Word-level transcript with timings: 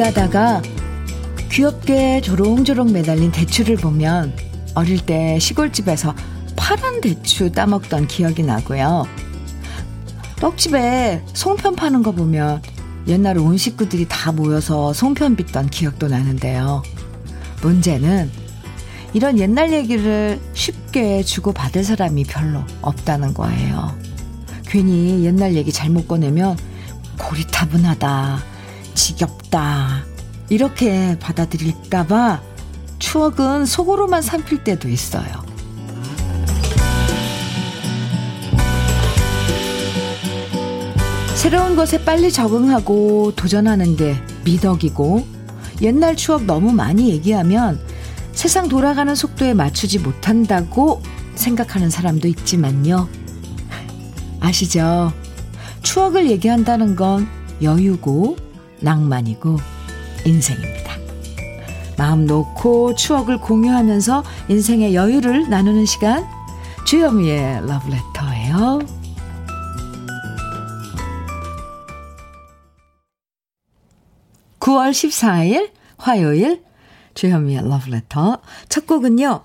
가다가 0.00 0.62
귀엽게 1.52 2.22
조롱조롱 2.22 2.90
매달린 2.90 3.30
대추를 3.30 3.76
보면 3.76 4.32
어릴 4.74 5.04
때 5.04 5.38
시골집에서 5.38 6.14
파란 6.56 7.02
대추 7.02 7.52
따먹던 7.52 8.06
기억이 8.06 8.42
나고요. 8.42 9.06
떡집에 10.36 11.22
송편 11.34 11.76
파는 11.76 12.02
거 12.02 12.12
보면 12.12 12.62
옛날에 13.08 13.40
온 13.40 13.58
식구들이 13.58 14.06
다 14.08 14.32
모여서 14.32 14.94
송편 14.94 15.36
빚던 15.36 15.68
기억도 15.68 16.08
나는데요. 16.08 16.82
문제는 17.60 18.30
이런 19.12 19.38
옛날 19.38 19.70
얘기를 19.70 20.40
쉽게 20.54 21.22
주고받을 21.22 21.84
사람이 21.84 22.24
별로 22.24 22.64
없다는 22.80 23.34
거예요. 23.34 23.94
괜히 24.66 25.26
옛날 25.26 25.56
얘기 25.56 25.70
잘못 25.70 26.08
꺼내면 26.08 26.56
고리타분하다, 27.18 28.49
지겹다, 29.00 30.04
이렇게 30.50 31.18
받아들일까봐 31.20 32.42
추억은 32.98 33.64
속으로만 33.64 34.20
삼킬 34.20 34.62
때도 34.62 34.90
있어요. 34.90 35.24
새로운 41.34 41.76
것에 41.76 42.04
빨리 42.04 42.30
적응하고 42.30 43.32
도전하는 43.34 43.96
게 43.96 44.16
미덕이고 44.44 45.26
옛날 45.80 46.14
추억 46.14 46.44
너무 46.44 46.70
많이 46.70 47.08
얘기하면 47.08 47.80
세상 48.32 48.68
돌아가는 48.68 49.14
속도에 49.14 49.54
맞추지 49.54 50.00
못한다고 50.00 51.00
생각하는 51.36 51.88
사람도 51.88 52.28
있지만요. 52.28 53.08
아시죠? 54.40 55.10
추억을 55.82 56.30
얘기한다는 56.30 56.96
건 56.96 57.26
여유고 57.62 58.49
낭만이고 58.80 59.56
인생입니다. 60.24 60.94
마음 61.96 62.26
놓고 62.26 62.94
추억을 62.94 63.38
공유하면서 63.38 64.24
인생의 64.48 64.94
여유를 64.94 65.50
나누는 65.50 65.84
시간 65.84 66.26
주현미의 66.86 67.66
러브레터예요. 67.66 68.80
9월 74.60 74.90
14일 74.90 75.70
화요일 75.96 76.62
주현미의 77.14 77.68
러브레터 77.68 78.40
첫 78.68 78.86
곡은요. 78.86 79.42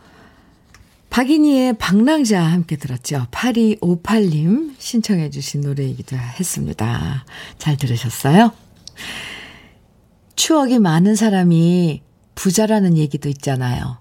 박인희의 1.09 1.77
방랑자 1.77 2.41
함께 2.41 2.75
들었죠. 2.75 3.27
8258님 3.31 4.75
신청해 4.77 5.29
주신 5.29 5.61
노래이기도 5.61 6.17
했습니다. 6.17 7.25
잘 7.57 7.77
들으셨어요? 7.77 8.51
추억이 10.35 10.79
많은 10.79 11.15
사람이 11.15 12.01
부자라는 12.35 12.97
얘기도 12.97 13.29
있잖아요. 13.29 13.97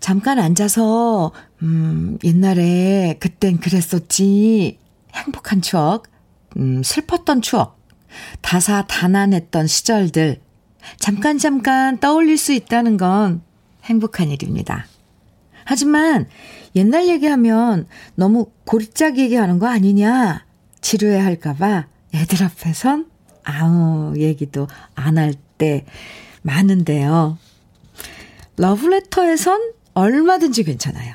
잠깐 0.00 0.38
앉아서, 0.38 1.32
음, 1.62 2.18
옛날에 2.24 3.16
그땐 3.20 3.58
그랬었지. 3.58 4.78
행복한 5.14 5.62
추억, 5.62 6.08
음, 6.56 6.82
슬펐던 6.82 7.42
추억, 7.42 7.82
다사다난했던 8.40 9.66
시절들 9.66 10.40
잠깐 10.98 11.38
잠깐 11.38 11.98
떠올릴 11.98 12.36
수 12.38 12.52
있다는 12.52 12.96
건 12.96 13.42
행복한 13.84 14.30
일입니다. 14.30 14.86
하지만 15.64 16.28
옛날 16.74 17.08
얘기하면 17.08 17.86
너무 18.14 18.50
고리짝 18.64 19.18
얘기하는 19.18 19.58
거 19.58 19.68
아니냐 19.68 20.44
지루해 20.80 21.18
할까봐 21.20 21.86
애들 22.14 22.42
앞에선 22.44 23.10
아무 23.44 24.14
얘기도 24.16 24.66
안 24.94 25.18
할 25.18 25.34
때 25.62 25.84
많은데요. 26.42 27.38
러브레터에선 28.56 29.72
얼마든지 29.94 30.64
괜찮아요. 30.64 31.14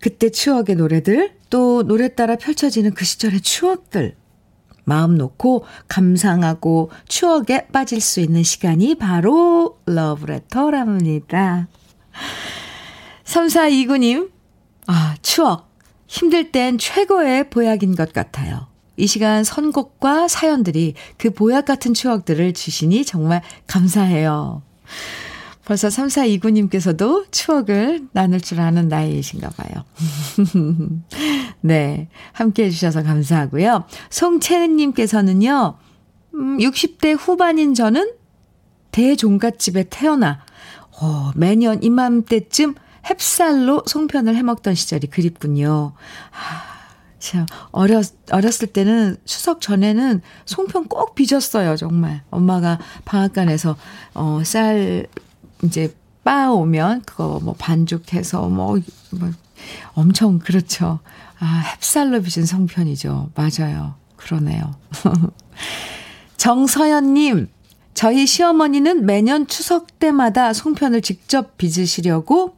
그때 0.00 0.30
추억의 0.30 0.76
노래들, 0.76 1.34
또 1.50 1.82
노래 1.82 2.14
따라 2.14 2.36
펼쳐지는 2.36 2.94
그 2.94 3.04
시절의 3.04 3.42
추억들. 3.42 4.16
마음 4.84 5.16
놓고 5.16 5.64
감상하고 5.88 6.90
추억에 7.06 7.66
빠질 7.70 8.00
수 8.00 8.20
있는 8.20 8.42
시간이 8.42 8.94
바로 8.94 9.78
러브레터랍니다. 9.84 11.68
3429님, 13.24 14.30
아, 14.86 15.16
추억. 15.20 15.70
힘들 16.08 16.50
땐 16.50 16.78
최고의 16.78 17.50
보약인 17.50 17.94
것 17.94 18.12
같아요. 18.14 18.71
이 18.96 19.06
시간 19.06 19.44
선곡과 19.44 20.28
사연들이 20.28 20.94
그 21.16 21.30
보약 21.30 21.64
같은 21.64 21.94
추억들을 21.94 22.52
주시니 22.52 23.04
정말 23.04 23.42
감사해요. 23.66 24.62
벌써 25.64 25.88
3429님께서도 25.88 27.30
추억을 27.30 28.08
나눌 28.12 28.40
줄 28.40 28.60
아는 28.60 28.88
나이이신가 28.88 29.50
봐요. 29.50 29.84
네. 31.60 32.08
함께 32.32 32.64
해주셔서 32.64 33.04
감사하고요. 33.04 33.84
송채은님께서는요, 34.10 35.78
음, 36.34 36.58
60대 36.58 37.16
후반인 37.18 37.74
저는 37.74 38.12
대종갓집에 38.90 39.84
태어나, 39.88 40.40
어, 41.00 41.30
매년 41.36 41.82
이맘때쯤 41.82 42.74
햅쌀로 43.04 43.88
송편을 43.88 44.36
해먹던 44.36 44.74
시절이 44.74 45.08
그립군요. 45.08 45.92
아, 46.32 46.71
참, 47.22 47.46
어렸, 47.70 48.06
어렸을 48.32 48.66
때는 48.66 49.16
추석 49.24 49.60
전에는 49.60 50.22
송편 50.44 50.88
꼭 50.88 51.14
빚었어요, 51.14 51.76
정말. 51.76 52.22
엄마가 52.30 52.80
방앗간에서, 53.04 53.76
어, 54.14 54.42
쌀, 54.44 55.06
이제 55.62 55.94
빻아오면 56.24 57.02
그거 57.06 57.38
뭐 57.40 57.54
반죽해서 57.56 58.48
뭐, 58.48 58.76
뭐 59.10 59.30
엄청 59.94 60.40
그렇죠. 60.40 60.98
아, 61.38 61.62
햅쌀로 61.78 62.24
빚은 62.24 62.44
송편이죠. 62.44 63.30
맞아요. 63.36 63.94
그러네요. 64.16 64.74
정서연님, 66.38 67.48
저희 67.94 68.26
시어머니는 68.26 69.06
매년 69.06 69.46
추석 69.46 70.00
때마다 70.00 70.52
송편을 70.52 71.02
직접 71.02 71.56
빚으시려고 71.56 72.56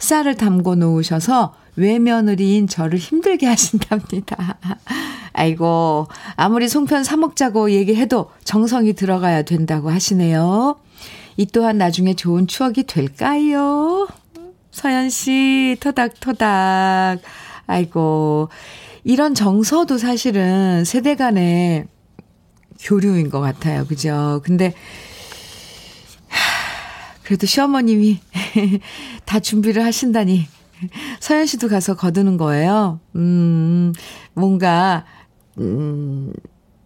쌀을 0.00 0.34
담궈 0.34 0.74
놓으셔서 0.74 1.59
외며느리인 1.76 2.68
저를 2.68 2.98
힘들게 2.98 3.46
하신답니다. 3.46 4.58
아이고, 5.32 6.08
아무리 6.36 6.68
송편 6.68 7.04
사먹자고 7.04 7.70
얘기해도 7.70 8.30
정성이 8.44 8.92
들어가야 8.92 9.42
된다고 9.42 9.90
하시네요. 9.90 10.76
이 11.36 11.46
또한 11.46 11.78
나중에 11.78 12.14
좋은 12.14 12.46
추억이 12.46 12.82
될까요? 12.84 14.08
서연 14.72 15.10
씨, 15.10 15.76
토닥토닥. 15.80 17.20
아이고, 17.66 18.48
이런 19.04 19.34
정서도 19.34 19.98
사실은 19.98 20.84
세대 20.84 21.14
간의 21.14 21.86
교류인 22.80 23.30
것 23.30 23.40
같아요. 23.40 23.86
그죠? 23.86 24.40
근데, 24.44 24.74
그래도 27.22 27.46
시어머님이 27.46 28.18
다 29.24 29.38
준비를 29.38 29.84
하신다니. 29.84 30.48
서연 31.20 31.46
씨도 31.46 31.68
가서 31.68 31.94
거두는 31.96 32.36
거예요. 32.36 33.00
음, 33.16 33.92
뭔가, 34.34 35.04
음, 35.58 36.32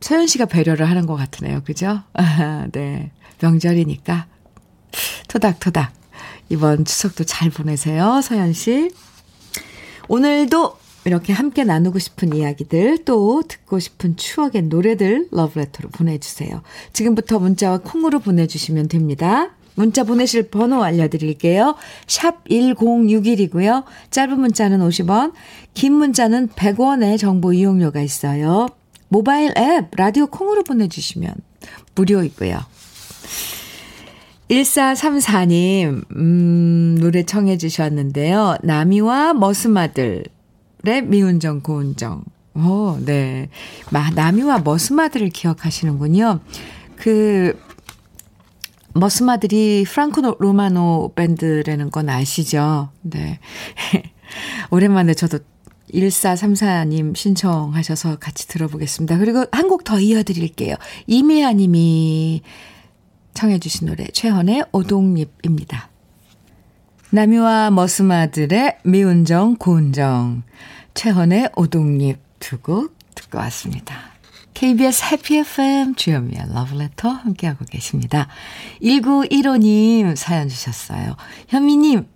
서연 0.01 0.27
씨가 0.27 0.47
배려를 0.47 0.89
하는 0.89 1.07
것 1.07 1.17
같으네요. 1.17 1.63
그죠? 1.65 2.03
네. 2.73 3.11
명절이니까. 3.41 4.27
토닥토닥. 5.29 5.93
이번 6.51 6.85
추석도 6.85 7.25
잘 7.25 7.51
보내세요, 7.51 8.21
서연 8.23 8.53
씨. 8.53 8.91
오늘도 10.09 10.77
이렇게 11.07 11.33
함께 11.33 11.65
나누고 11.65 11.99
싶은 11.99 12.35
이야기들 12.35 13.05
또 13.05 13.43
듣고 13.47 13.79
싶은 13.79 14.17
추억의 14.17 14.63
노래들 14.63 15.29
러브레터로 15.31 15.91
보내주세요. 15.91 16.63
지금부터 16.93 17.39
문자와 17.39 17.79
콩으로 17.79 18.21
보내주시면 18.21 18.89
됩니다. 18.89 19.51
문자 19.75 20.05
보내실 20.05 20.51
번호 20.51 20.83
알려드릴게요. 20.83 21.75
샵 22.07 22.45
1061이고요. 22.45 23.85
짧은 24.11 24.39
문자는 24.39 24.79
50원, 24.81 25.33
긴 25.75 25.95
문자는 25.95 26.49
100원의 26.49 27.19
정보 27.19 27.53
이용료가 27.53 28.01
있어요. 28.01 28.69
모바일 29.09 29.53
앱 29.59 29.91
라디오 29.97 30.27
콩으로 30.27 30.63
보내주시면 30.65 31.35
무료이고요. 31.95 32.59
1434님, 34.51 36.05
음, 36.17 36.99
노래 37.01 37.23
청해 37.23 37.57
주셨는데요. 37.59 38.59
나미와 38.63 39.33
머스마들의 39.35 40.25
미운정, 41.05 41.61
고운정. 41.61 42.25
오, 42.55 42.99
네. 43.05 43.49
마, 43.91 44.11
나미와 44.11 44.59
머스마들을 44.59 45.31
기억하시는군요. 45.31 46.41
그, 46.97 47.59
머스마들이 48.95 49.85
프랑코 49.85 50.37
로마노 50.39 51.13
밴드라는 51.17 51.91
건 51.91 52.09
아시죠? 52.09 52.91
네. 53.03 53.39
오랜만에 54.71 55.15
저도 55.15 55.39
1434님 55.93 57.15
신청하셔서 57.15 58.17
같이 58.19 58.49
들어보겠습니다. 58.49 59.19
그리고 59.19 59.45
한 59.53 59.69
곡 59.69 59.85
더 59.85 60.01
이어드릴게요. 60.01 60.77
이미아 61.07 61.53
님이 61.53 62.43
청해 63.35 63.59
주신 63.59 63.89
노래 63.89 64.07
최헌의 64.07 64.65
오동잎입니다. 64.73 65.91
남이와 67.11 67.71
머스마들의 67.71 68.79
미운정 68.85 69.57
고운정 69.57 70.43
최헌의 70.95 71.51
오동잎 71.57 72.19
두 72.41 72.59
곡 72.59 72.97
듣고 73.15 73.39
왔습니다. 73.39 74.14
KBS 74.55 75.05
해피 75.13 75.39
FM 75.39 75.95
주현미의 75.97 76.47
러브레터 76.55 77.09
함께하고 77.09 77.65
계십니다. 77.67 78.29
1915님 78.83 80.17
사연 80.17 80.49
주셨어요. 80.49 81.17
현미님, 81.49 82.07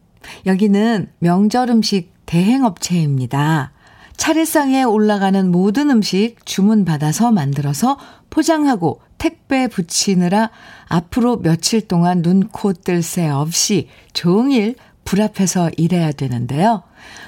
여기는 0.47 1.11
명절 1.19 1.71
음식 1.71 2.13
대행업체입니다. 2.27 3.73
차례상에 4.17 4.83
올라가는 4.85 5.51
모든 5.51 5.91
음식 5.91 6.37
주문받아서 6.45 7.33
만들어서 7.33 7.99
포장하고 8.31 9.01
택배 9.19 9.67
붙이느라 9.69 10.51
앞으로 10.87 11.39
며칠 11.41 11.87
동안 11.87 12.23
눈, 12.23 12.49
코, 12.49 12.73
뜰 12.73 13.03
새 13.03 13.29
없이 13.29 13.89
종일 14.13 14.77
불 15.09 15.23
앞에서 15.23 15.71
일해야 15.79 16.13
되는데요. 16.13 16.83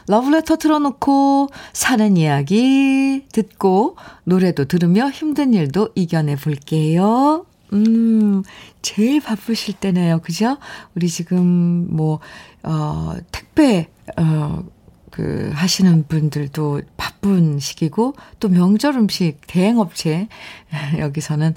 러브레터 0.06 0.56
틀어놓고 0.56 1.48
사는 1.72 2.16
이야기 2.18 3.24
듣고 3.32 3.96
노래도 4.24 4.66
들으며 4.66 5.08
힘든 5.08 5.54
일도 5.54 5.88
이겨내 5.94 6.36
볼게요. 6.36 7.46
음, 7.72 8.42
제일 8.82 9.22
바쁘실 9.22 9.76
때네요. 9.80 10.20
그죠? 10.20 10.58
우리 10.94 11.08
지금 11.08 11.86
뭐, 11.88 12.20
어, 12.62 13.14
택배, 13.32 13.88
어, 14.18 14.62
그, 15.10 15.50
하시는 15.54 16.06
분들도 16.06 16.82
바쁜 16.98 17.58
시기고, 17.58 18.12
또 18.40 18.48
명절 18.50 18.94
음식 18.96 19.38
대행업체, 19.46 20.28
여기서는, 20.98 21.54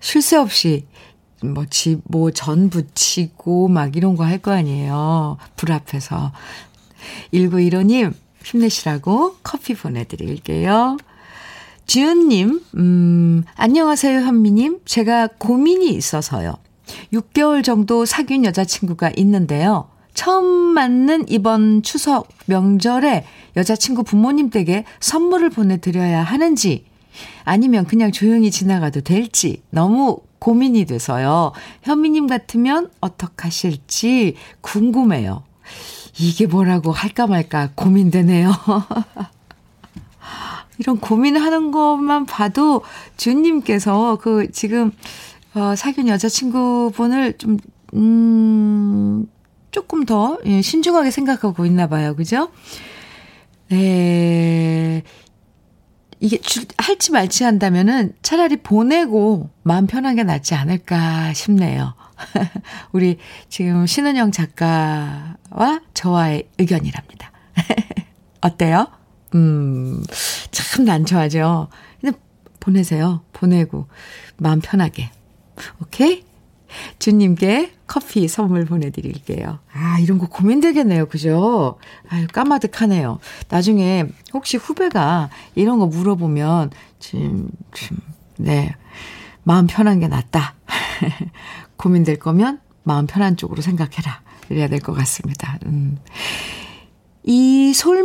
쉴 0.00 0.20
새 0.20 0.36
없이, 0.36 0.86
뭐, 1.52 1.64
집, 1.68 2.00
뭐, 2.04 2.30
전 2.30 2.70
부치고, 2.70 3.68
막 3.68 3.96
이런 3.96 4.16
거 4.16 4.24
할 4.24 4.38
거 4.40 4.52
아니에요. 4.52 5.36
불 5.56 5.72
앞에서. 5.72 6.32
1915님, 7.32 8.12
힘내시라고 8.44 9.36
커피 9.42 9.74
보내드릴게요. 9.74 10.96
지은님, 11.86 12.60
음, 12.76 13.44
안녕하세요, 13.56 14.20
현미님. 14.20 14.80
제가 14.86 15.28
고민이 15.38 15.90
있어서요. 15.90 16.54
6개월 17.12 17.62
정도 17.62 18.04
사귄 18.06 18.44
여자친구가 18.44 19.12
있는데요. 19.16 19.88
처음 20.14 20.44
맞는 20.46 21.26
이번 21.28 21.82
추석 21.82 22.28
명절에 22.46 23.24
여자친구 23.56 24.04
부모님 24.04 24.48
댁에 24.50 24.84
선물을 25.00 25.50
보내드려야 25.50 26.22
하는지 26.22 26.84
아니면 27.44 27.84
그냥 27.84 28.12
조용히 28.12 28.50
지나가도 28.50 29.00
될지 29.00 29.62
너무 29.70 30.18
고민이 30.44 30.84
돼서요. 30.84 31.52
현미님 31.84 32.26
같으면 32.26 32.90
어떡하실지 33.00 34.36
궁금해요. 34.60 35.42
이게 36.18 36.46
뭐라고 36.46 36.92
할까 36.92 37.26
말까 37.26 37.70
고민되네요. 37.74 38.52
이런 40.76 41.00
고민하는 41.00 41.70
것만 41.70 42.26
봐도 42.26 42.82
주님께서 43.16 44.18
그 44.20 44.52
지금 44.52 44.92
어, 45.54 45.74
사귄 45.76 46.08
여자친구분을 46.08 47.38
좀, 47.38 47.56
음, 47.94 49.26
조금 49.70 50.04
더 50.04 50.36
예, 50.44 50.60
신중하게 50.60 51.10
생각하고 51.10 51.64
있나 51.64 51.86
봐요. 51.86 52.14
그죠? 52.14 52.50
네. 53.70 55.02
이게 56.24 56.38
주, 56.38 56.64
할지 56.78 57.12
말지 57.12 57.44
한다면은 57.44 58.14
차라리 58.22 58.56
보내고 58.56 59.50
마음 59.62 59.86
편한 59.86 60.16
게 60.16 60.22
낫지 60.22 60.54
않을까 60.54 61.34
싶네요. 61.34 61.92
우리 62.92 63.18
지금 63.50 63.86
신은영 63.86 64.30
작가와 64.30 65.82
저와의 65.92 66.48
의견이랍니다. 66.56 67.30
어때요? 68.40 68.86
음, 69.34 70.02
참 70.50 70.86
난처하죠? 70.86 71.68
근데 72.00 72.18
보내세요. 72.58 73.20
보내고 73.34 73.88
마음 74.38 74.62
편하게. 74.62 75.10
오케이? 75.82 76.24
주님께 76.98 77.72
커피 77.86 78.26
선물 78.28 78.64
보내드릴게요. 78.64 79.58
아, 79.72 79.98
이런 80.00 80.18
거 80.18 80.26
고민되겠네요. 80.28 81.06
그죠? 81.06 81.76
아유, 82.08 82.26
까마득하네요. 82.32 83.18
나중에 83.48 84.06
혹시 84.32 84.56
후배가 84.56 85.30
이런 85.54 85.78
거 85.78 85.86
물어보면, 85.86 86.70
지금, 86.98 87.48
지금, 87.74 87.98
네. 88.36 88.74
마음 89.42 89.66
편한 89.66 90.00
게 90.00 90.08
낫다. 90.08 90.54
고민될 91.76 92.18
거면 92.18 92.60
마음 92.82 93.06
편한 93.06 93.36
쪽으로 93.36 93.60
생각해라. 93.62 94.22
이래야 94.50 94.68
될 94.68 94.80
것 94.80 94.92
같습니다. 94.94 95.58
음. 95.66 95.98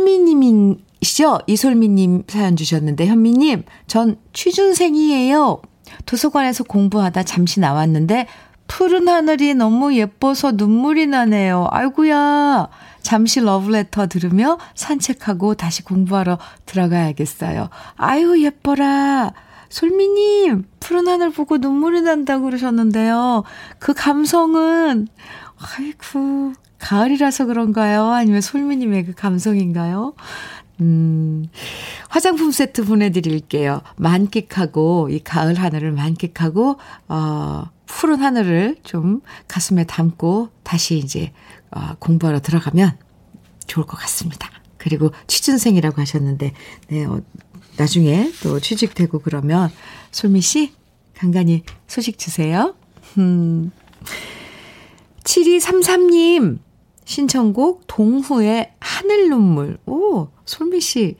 이솔미님이시죠? 0.00 1.40
이솔미님 1.46 2.24
사연 2.28 2.56
주셨는데, 2.56 3.06
현미님, 3.06 3.64
전 3.86 4.16
취준생이에요. 4.32 5.60
도서관에서 6.06 6.64
공부하다 6.64 7.22
잠시 7.24 7.60
나왔는데, 7.60 8.26
푸른 8.70 9.08
하늘이 9.08 9.54
너무 9.54 9.96
예뻐서 9.96 10.52
눈물이 10.52 11.08
나네요. 11.08 11.66
아이구야. 11.70 12.68
잠시 13.02 13.40
러브레터 13.40 14.06
들으며 14.06 14.58
산책하고 14.76 15.54
다시 15.54 15.82
공부하러 15.82 16.38
들어가야겠어요. 16.66 17.68
아유, 17.96 18.40
예뻐라. 18.44 19.32
솔미님, 19.70 20.66
푸른 20.78 21.08
하늘 21.08 21.30
보고 21.30 21.58
눈물이 21.58 22.02
난다고 22.02 22.44
그러셨는데요. 22.44 23.42
그 23.80 23.92
감성은, 23.92 25.08
아이고, 25.58 26.52
가을이라서 26.78 27.46
그런가요? 27.46 28.06
아니면 28.12 28.40
솔미님의 28.40 29.06
그 29.06 29.14
감성인가요? 29.14 30.14
음, 30.80 31.46
화장품 32.08 32.52
세트 32.52 32.84
보내드릴게요. 32.84 33.82
만끽하고, 33.96 35.08
이 35.10 35.18
가을 35.18 35.54
하늘을 35.54 35.90
만끽하고, 35.90 36.78
어, 37.08 37.64
푸른 37.90 38.20
하늘을 38.20 38.76
좀 38.82 39.20
가슴에 39.48 39.84
담고 39.84 40.48
다시 40.62 40.96
이제 40.96 41.32
어, 41.70 41.94
공부하러 41.98 42.40
들어가면 42.40 42.96
좋을 43.66 43.86
것 43.86 43.96
같습니다. 43.98 44.50
그리고 44.78 45.10
취준생이라고 45.26 46.00
하셨는데, 46.00 46.52
네, 46.88 47.04
어, 47.04 47.20
나중에 47.76 48.32
또 48.42 48.58
취직되고 48.58 49.18
그러면 49.20 49.70
솔미 50.10 50.40
씨 50.40 50.72
간간히 51.14 51.62
소식 51.86 52.18
주세요. 52.18 52.74
음. 53.18 53.70
7233님 55.24 56.58
신청곡 57.04 57.84
동후의 57.86 58.72
하늘 58.80 59.28
눈물. 59.28 59.78
오, 59.86 60.28
솔미 60.46 60.80
씨. 60.80 61.16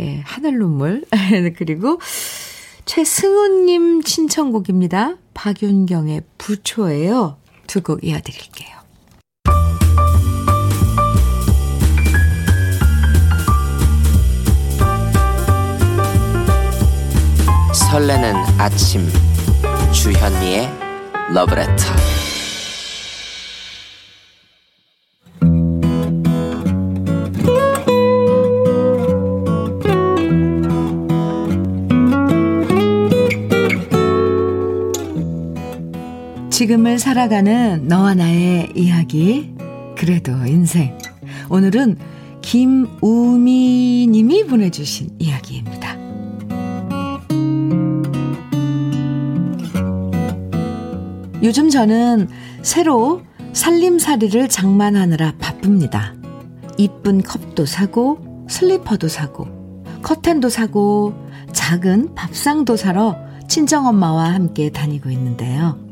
예, 0.00 0.20
하늘 0.24 0.58
눈물. 0.58 1.04
그리고 1.56 2.00
최승훈님 2.88 4.00
신청곡입니다. 4.02 5.16
박윤경의 5.34 6.22
부초예요. 6.38 7.36
두 7.66 7.82
곡 7.82 8.02
이어드릴게요. 8.02 8.78
설레는 17.90 18.34
아침 18.58 19.06
주현미의 19.92 20.68
러브레터 21.34 21.84
살아가는 36.98 37.86
너와 37.86 38.14
나의 38.14 38.72
이야기, 38.74 39.54
그래도 39.96 40.32
인생. 40.46 40.96
오늘은 41.48 41.96
김우미 42.42 44.08
님이 44.10 44.46
보내주신 44.46 45.10
이야기입니다. 45.18 45.96
요즘 51.42 51.70
저는 51.70 52.28
새로 52.62 53.22
살림살이를 53.52 54.48
장만하느라 54.48 55.34
바쁩니다. 55.38 56.14
이쁜 56.76 57.22
컵도 57.22 57.64
사고, 57.66 58.18
슬리퍼도 58.48 59.08
사고, 59.08 59.46
커튼도 60.02 60.48
사고, 60.48 61.14
작은 61.52 62.14
밥상도 62.14 62.76
사러 62.76 63.16
친정엄마와 63.48 64.34
함께 64.34 64.70
다니고 64.70 65.10
있는데요. 65.10 65.87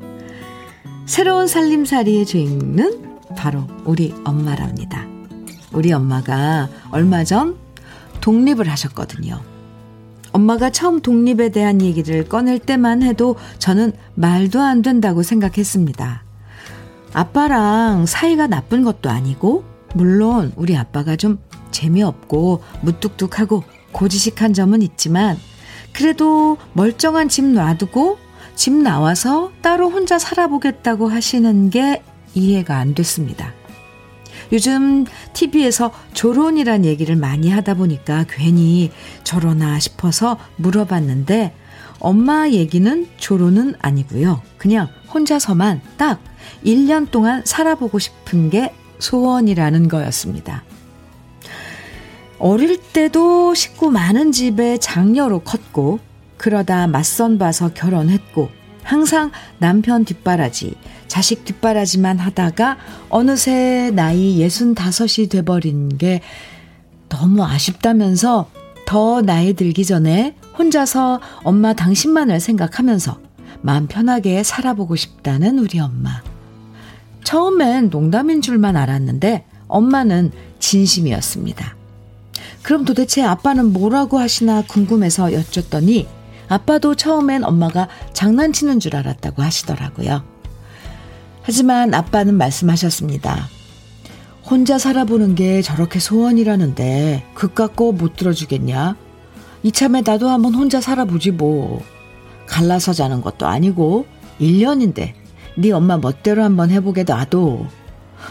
새로운 1.07 1.47
살림살이의 1.47 2.27
주인은 2.27 3.21
바로 3.37 3.63
우리 3.85 4.13
엄마랍니다. 4.25 5.07
우리 5.73 5.93
엄마가 5.93 6.69
얼마 6.91 7.23
전 7.23 7.57
독립을 8.21 8.69
하셨거든요. 8.69 9.41
엄마가 10.33 10.71
처음 10.71 11.01
독립에 11.01 11.51
대한 11.51 11.81
얘기를 11.81 12.29
꺼낼 12.29 12.59
때만 12.59 13.05
해도 13.05 13.37
저는 13.59 13.93
말도 14.15 14.61
안 14.61 14.83
된다고 14.83 15.23
생각했습니다. 15.23 16.25
아빠랑 17.13 18.05
사이가 18.05 18.49
나쁜 18.49 18.83
것도 18.83 19.09
아니고, 19.09 19.65
물론 19.95 20.53
우리 20.57 20.77
아빠가 20.77 21.15
좀 21.15 21.39
재미없고 21.71 22.63
무뚝뚝하고 22.83 23.63
고지식한 23.93 24.55
점은 24.55 24.83
있지만, 24.83 25.39
그래도 25.93 26.59
멀쩡한 26.73 27.29
집 27.29 27.45
놔두고 27.45 28.26
집 28.57 28.73
나와서 28.73 29.53
따로 29.63 29.89
혼자 29.91 30.19
살아보겠다고 30.19 31.09
하시는 31.09 31.71
게 31.71 32.03
이해가 32.35 32.77
안 32.77 32.95
됐습니다. 32.95 33.53
요즘 34.53 35.05
TV에서 35.33 35.93
조론이란 36.15 36.85
얘기를 36.85 37.17
많이 37.17 37.51
하다 37.51 37.75
보니까 37.75 38.25
괜히 38.29 38.91
저러나 39.23 39.79
싶어서 39.79 40.39
물어봤는데 40.57 41.55
엄마 42.01 42.49
얘기는 42.49 43.07
조론은 43.19 43.75
아니고요. 43.79 44.43
그냥 44.59 44.89
혼자서만 45.13 45.81
딱 45.97 46.21
1년 46.65 47.11
동안 47.11 47.43
살아보고 47.45 47.99
싶은 47.99 48.51
게 48.51 48.73
소원이라는 48.99 49.89
거였습니다. 49.89 50.65
어릴 52.39 52.81
때도 52.81 53.55
식구 53.55 53.91
많은 53.91 54.33
집에 54.33 54.79
장녀로 54.79 55.41
컸고 55.41 56.01
그러다 56.37 56.87
맞선 56.87 57.39
봐서 57.39 57.73
결혼했고 57.73 58.51
항상 58.83 59.33
남편 59.59 60.05
뒷바라지, 60.05 60.77
자식 61.09 61.45
뒷바라지만 61.45 62.19
하다가 62.19 62.79
어느새 63.09 63.91
나이 63.93 64.39
65이 64.39 65.29
돼버린 65.29 65.99
게 65.99 66.21
너무 67.09 67.45
아쉽다면서 67.45 68.49
더 68.87 69.23
나이 69.23 69.55
들기 69.55 69.85
전에 69.85 70.37
혼자서 70.57 71.21
엄마 71.43 71.75
당신만을 71.75 72.39
생각하면서 72.39 73.19
마음 73.61 73.89
편하게 73.89 74.45
살아보고 74.45 74.95
싶다는 74.95 75.59
우리 75.59 75.81
엄마. 75.81 76.23
처음엔 77.25 77.91
농담인 77.91 78.41
줄만 78.41 78.77
알았는데 78.77 79.47
엄마는 79.67 80.31
진심이었습니다. 80.61 81.75
그럼 82.63 82.85
도대체 82.85 83.23
아빠는 83.23 83.73
뭐라고 83.73 84.19
하시나 84.21 84.63
궁금해서 84.63 85.33
여쭸더니 85.33 86.07
아빠도 86.49 86.95
처음엔 86.95 87.45
엄마가 87.45 87.89
장난치는 88.13 88.81
줄 88.81 88.97
알았다고 88.97 89.43
하시더라고요. 89.43 90.25
하지만 91.43 91.95
아빠는 91.95 92.35
말씀하셨습니다. 92.35 93.49
혼자 94.45 94.79
살아보는 94.79 95.35
게 95.35 95.61
저렇게 95.61 95.99
소원이라는데 95.99 97.25
그깟 97.35 97.75
고못 97.75 98.17
들어주겠냐? 98.17 98.97
이참에 99.63 100.03
나도 100.07 100.29
한번 100.29 100.55
혼자 100.55 100.81
살아보지 100.81 101.33
뭐. 101.33 101.83
갈라서 102.47 102.93
자는 102.93 103.23
것도 103.23 103.47
아니고 103.47 104.07
1년인데 104.41 105.15
네 105.57 105.73
엄마 105.73 105.97
멋대로 105.97 106.45
한번 106.45 106.71
해보게 106.71 107.03
놔도 107.03 107.67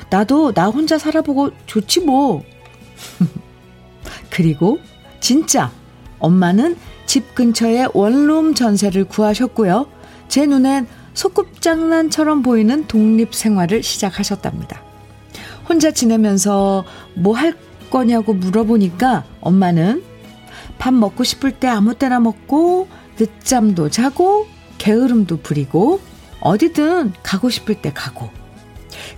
나도 0.09 0.53
나 0.53 0.67
혼자 0.67 0.97
살아보고 0.97 1.51
좋지 1.65 2.01
뭐. 2.01 2.43
그리고 4.29 4.79
진짜 5.19 5.71
엄마는 6.19 6.77
집 7.05 7.35
근처에 7.35 7.87
원룸 7.93 8.53
전세를 8.55 9.05
구하셨고요. 9.05 9.87
제 10.27 10.45
눈엔 10.45 10.87
소꿉장난처럼 11.13 12.41
보이는 12.41 12.87
독립 12.87 13.33
생활을 13.33 13.83
시작하셨답니다. 13.83 14.81
혼자 15.67 15.91
지내면서 15.91 16.83
뭐 17.15 17.35
할 17.35 17.55
거냐고 17.89 18.33
물어보니까 18.33 19.23
엄마는 19.41 20.03
밥 20.77 20.93
먹고 20.93 21.23
싶을 21.23 21.51
때 21.51 21.67
아무 21.67 21.95
때나 21.95 22.19
먹고 22.19 22.87
늦잠도 23.19 23.89
자고 23.89 24.47
게으름도 24.77 25.37
부리고 25.37 26.01
어디든 26.41 27.13
가고 27.23 27.49
싶을 27.49 27.75
때 27.75 27.93
가고 27.93 28.29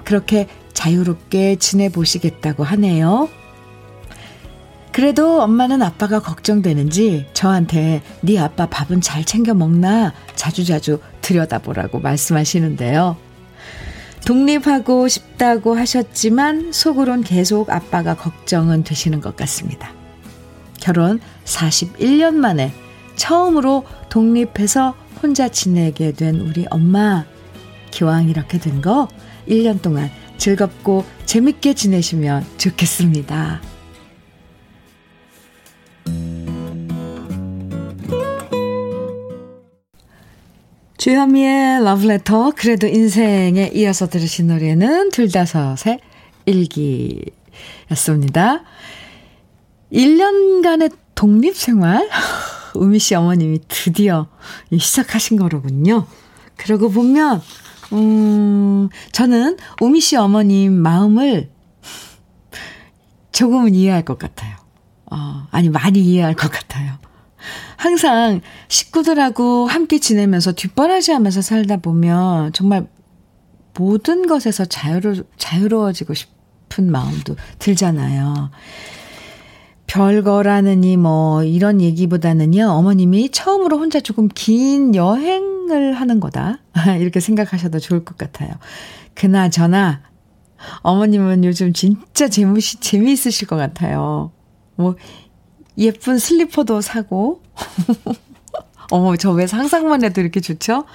그렇게 0.04 0.48
자유롭게 0.74 1.56
지내보시겠다고 1.56 2.64
하네요. 2.64 3.30
그래도 4.98 5.44
엄마는 5.44 5.84
아빠가 5.84 6.20
걱정되는지 6.20 7.28
저한테 7.34 8.02
네 8.22 8.40
아빠 8.40 8.66
밥은 8.66 9.02
잘 9.02 9.24
챙겨 9.24 9.54
먹나 9.54 10.12
자주자주 10.34 11.02
들여다보라고 11.22 12.00
말씀하시는데요. 12.00 13.16
독립하고 14.26 15.08
싶다고 15.08 15.78
하셨지만 15.78 16.72
속으론 16.72 17.24
계속 17.24 17.70
아빠가 17.70 18.16
걱정은 18.16 18.84
되시는 18.84 19.22
것 19.22 19.36
같습니다. 19.36 19.92
결혼 20.80 21.20
41년 21.46 22.34
만에 22.34 22.74
처음으로 23.18 23.84
독립해서 24.10 24.96
혼자 25.22 25.48
지내게 25.48 26.14
된 26.14 26.40
우리 26.40 26.66
엄마. 26.72 27.24
기왕 27.92 28.30
이렇게 28.30 28.58
된 28.58 28.82
거 28.82 29.08
1년 29.48 29.80
동안 29.80 30.10
즐겁고 30.40 31.06
재밌게 31.28 31.76
지내시면 31.76 32.44
좋겠습니다. 32.58 33.77
주현미의 41.08 41.86
러브레터 41.86 42.52
그래도 42.54 42.86
인생에 42.86 43.72
이어서 43.74 44.10
들으신 44.10 44.48
노래는 44.48 45.12
둘다섯의 45.12 46.02
일기였습니다. 46.46 48.64
1년간의 49.94 50.94
독립생활 51.16 52.10
우미 52.76 53.00
씨 53.00 53.16
어머님이 53.16 53.60
드디어 53.70 54.28
시작하신 54.78 55.38
거로군요. 55.38 56.06
그러고 56.58 56.92
보면 56.92 57.42
음 57.94 58.90
저는 59.14 59.56
우미 59.80 60.02
씨 60.02 60.18
어머님 60.18 60.74
마음을 60.74 61.50
조금은 63.32 63.76
이해할 63.76 64.04
것 64.04 64.20
같아요. 64.20 64.58
어, 65.06 65.48
아니 65.52 65.70
많이 65.70 66.02
이해할 66.02 66.34
것 66.34 66.52
같아요. 66.52 66.98
항상 67.78 68.42
식구들하고 68.68 69.68
함께 69.68 70.00
지내면서 70.00 70.52
뒷바라지 70.52 71.12
하면서 71.12 71.42
살다 71.42 71.78
보면 71.78 72.52
정말 72.52 72.88
모든 73.78 74.26
것에서 74.28 74.66
자유로, 74.66 75.16
자유로워지고 75.38 76.16
싶은 76.16 76.92
마음도 76.92 77.36
들잖아요. 77.60 78.50
별거라느니 79.86 80.98
뭐 80.98 81.44
이런 81.44 81.80
얘기보다는요, 81.80 82.66
어머님이 82.66 83.30
처음으로 83.30 83.78
혼자 83.78 84.00
조금 84.00 84.28
긴 84.28 84.96
여행을 84.96 85.94
하는 85.94 86.20
거다. 86.20 86.60
이렇게 87.00 87.20
생각하셔도 87.20 87.80
좋을 87.80 88.04
것 88.04 88.18
같아요. 88.18 88.50
그나저나, 89.14 90.02
어머님은 90.82 91.46
요즘 91.46 91.74
진짜 91.74 92.28
재무시, 92.28 92.80
재미있으실 92.80 93.48
것 93.48 93.56
같아요. 93.56 94.32
뭐, 94.76 94.96
예쁜 95.78 96.18
슬리퍼도 96.18 96.82
사고. 96.82 97.42
어머, 98.92 99.16
저 99.18 99.32
왜 99.34 99.48
상상만 99.48 100.04
해도 100.04 100.22
이렇게 100.22 100.40
좋죠? 100.40 100.86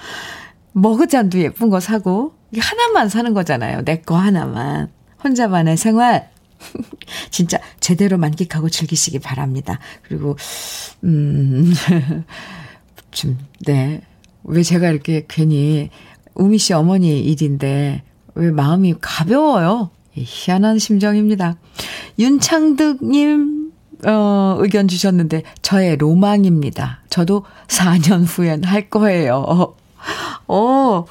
머그잔도 0.73 1.39
예쁜 1.41 1.69
거 1.71 1.81
사고. 1.81 2.35
하나만 2.59 3.09
사는 3.09 3.33
거잖아요. 3.35 3.83
내 3.85 4.03
거 4.03 4.17
하나만. 4.17 4.89
혼자만의 5.25 5.77
생활. 5.77 6.31
진짜 7.31 7.59
제대로 7.81 8.17
만끽하고 8.19 8.69
즐기시기 8.71 9.19
바랍니다. 9.19 9.79
그리고, 10.03 10.37
음, 11.05 11.73
좀, 13.11 13.39
네. 13.67 14.01
왜 14.45 14.63
제가 14.63 14.89
이렇게 14.91 15.25
괜히 15.29 15.91
우미 16.35 16.59
씨 16.59 16.73
어머니 16.73 17.21
일인데 17.21 18.03
왜 18.35 18.51
마음이 18.51 18.95
가벼워요? 19.01 19.91
희한한 20.15 20.79
심정입니다. 20.79 21.57
윤창득님, 22.19 23.62
어, 24.07 24.57
의견 24.59 24.89
주셨는데, 24.89 25.43
저의 25.63 25.97
로망입니다. 25.97 27.01
저도 27.11 27.45
4년 27.69 28.25
후엔 28.27 28.65
할 28.65 28.89
거예요. 28.91 29.75
어, 30.49 31.05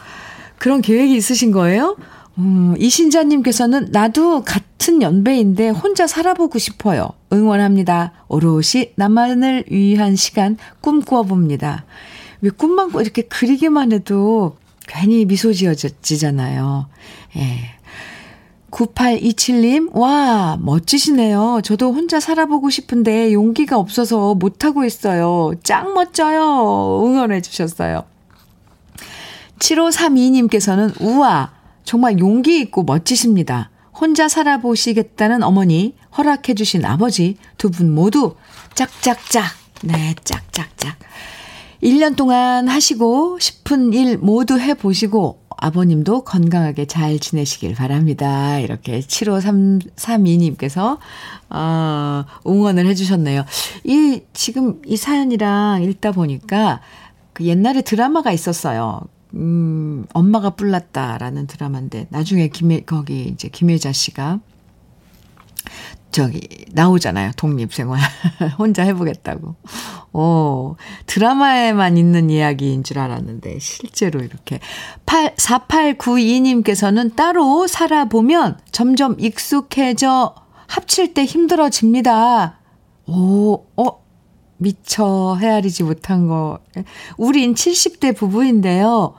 그런 0.57 0.81
계획이 0.81 1.15
있으신 1.15 1.51
거예요? 1.51 1.97
음, 2.37 2.75
이신자님께서는 2.77 3.87
나도 3.91 4.43
같은 4.43 5.01
연배인데 5.01 5.69
혼자 5.69 6.07
살아보고 6.07 6.59
싶어요. 6.59 7.09
응원합니다. 7.33 8.13
오롯이 8.27 8.93
나만을 8.95 9.65
위한 9.69 10.15
시간 10.15 10.57
꿈꾸어봅니다. 10.81 11.85
왜 12.41 12.49
꿈만 12.49 12.91
이렇게 12.99 13.23
그리기만 13.23 13.91
해도 13.91 14.57
괜히 14.87 15.25
미소 15.25 15.53
지어지잖아요. 15.53 16.87
예. 17.37 17.80
9827님, 18.71 19.93
와, 19.95 20.57
멋지시네요. 20.61 21.61
저도 21.63 21.91
혼자 21.93 22.19
살아보고 22.19 22.69
싶은데 22.69 23.33
용기가 23.33 23.77
없어서 23.77 24.33
못하고 24.33 24.85
있어요. 24.85 25.53
짱 25.63 25.93
멋져요. 25.93 27.03
응원해 27.05 27.41
주셨어요. 27.41 28.05
7532님께서는, 29.59 30.99
우와, 31.01 31.51
정말 31.83 32.17
용기 32.19 32.59
있고 32.61 32.83
멋지십니다. 32.83 33.69
혼자 33.93 34.27
살아보시겠다는 34.27 35.43
어머니, 35.43 35.95
허락해 36.17 36.55
주신 36.55 36.85
아버지, 36.85 37.37
두 37.57 37.69
분 37.69 37.93
모두 37.93 38.35
짝짝짝 38.73 39.45
네, 39.83 40.15
짝짝짝. 40.23 40.97
1년 41.83 42.15
동안 42.15 42.67
하시고 42.67 43.39
싶은 43.39 43.93
일 43.93 44.17
모두 44.17 44.59
해보시고 44.59 45.40
아버님도 45.61 46.23
건강하게 46.23 46.85
잘 46.85 47.19
지내시길 47.19 47.75
바랍니다. 47.75 48.59
이렇게 48.59 48.99
75332님께서, 48.99 50.97
어, 51.49 52.25
응원을 52.45 52.87
해주셨네요. 52.87 53.45
이, 53.85 54.23
지금 54.33 54.81
이 54.85 54.97
사연이랑 54.97 55.83
읽다 55.83 56.11
보니까 56.11 56.81
그 57.33 57.45
옛날에 57.45 57.81
드라마가 57.81 58.31
있었어요. 58.31 59.01
음, 59.35 60.05
엄마가 60.13 60.49
뿔났다라는 60.51 61.47
드라마인데, 61.47 62.07
나중에 62.09 62.49
김혜, 62.49 62.81
거기 62.81 63.23
이제 63.23 63.47
김혜자 63.47 63.93
씨가 63.93 64.39
저기 66.11 66.65
나오잖아요. 66.73 67.31
독립생활. 67.37 67.99
혼자 68.59 68.83
해보겠다고. 68.83 69.55
오, 70.13 70.75
드라마에만 71.05 71.97
있는 71.97 72.29
이야기인 72.29 72.83
줄 72.83 72.99
알았는데 72.99 73.59
실제로 73.59 74.19
이렇게 74.21 74.59
8 75.05 75.35
4892님께서는 75.35 77.15
따로 77.15 77.65
살아보면 77.67 78.59
점점 78.71 79.15
익숙해져 79.19 80.35
합칠 80.67 81.13
때 81.13 81.23
힘들어집니다. 81.23 82.59
오, 83.07 83.65
어 83.77 84.01
미처 84.57 85.37
헤아리지 85.39 85.83
못한 85.83 86.27
거. 86.27 86.59
우린 87.17 87.55
70대 87.55 88.15
부부인데요. 88.15 89.15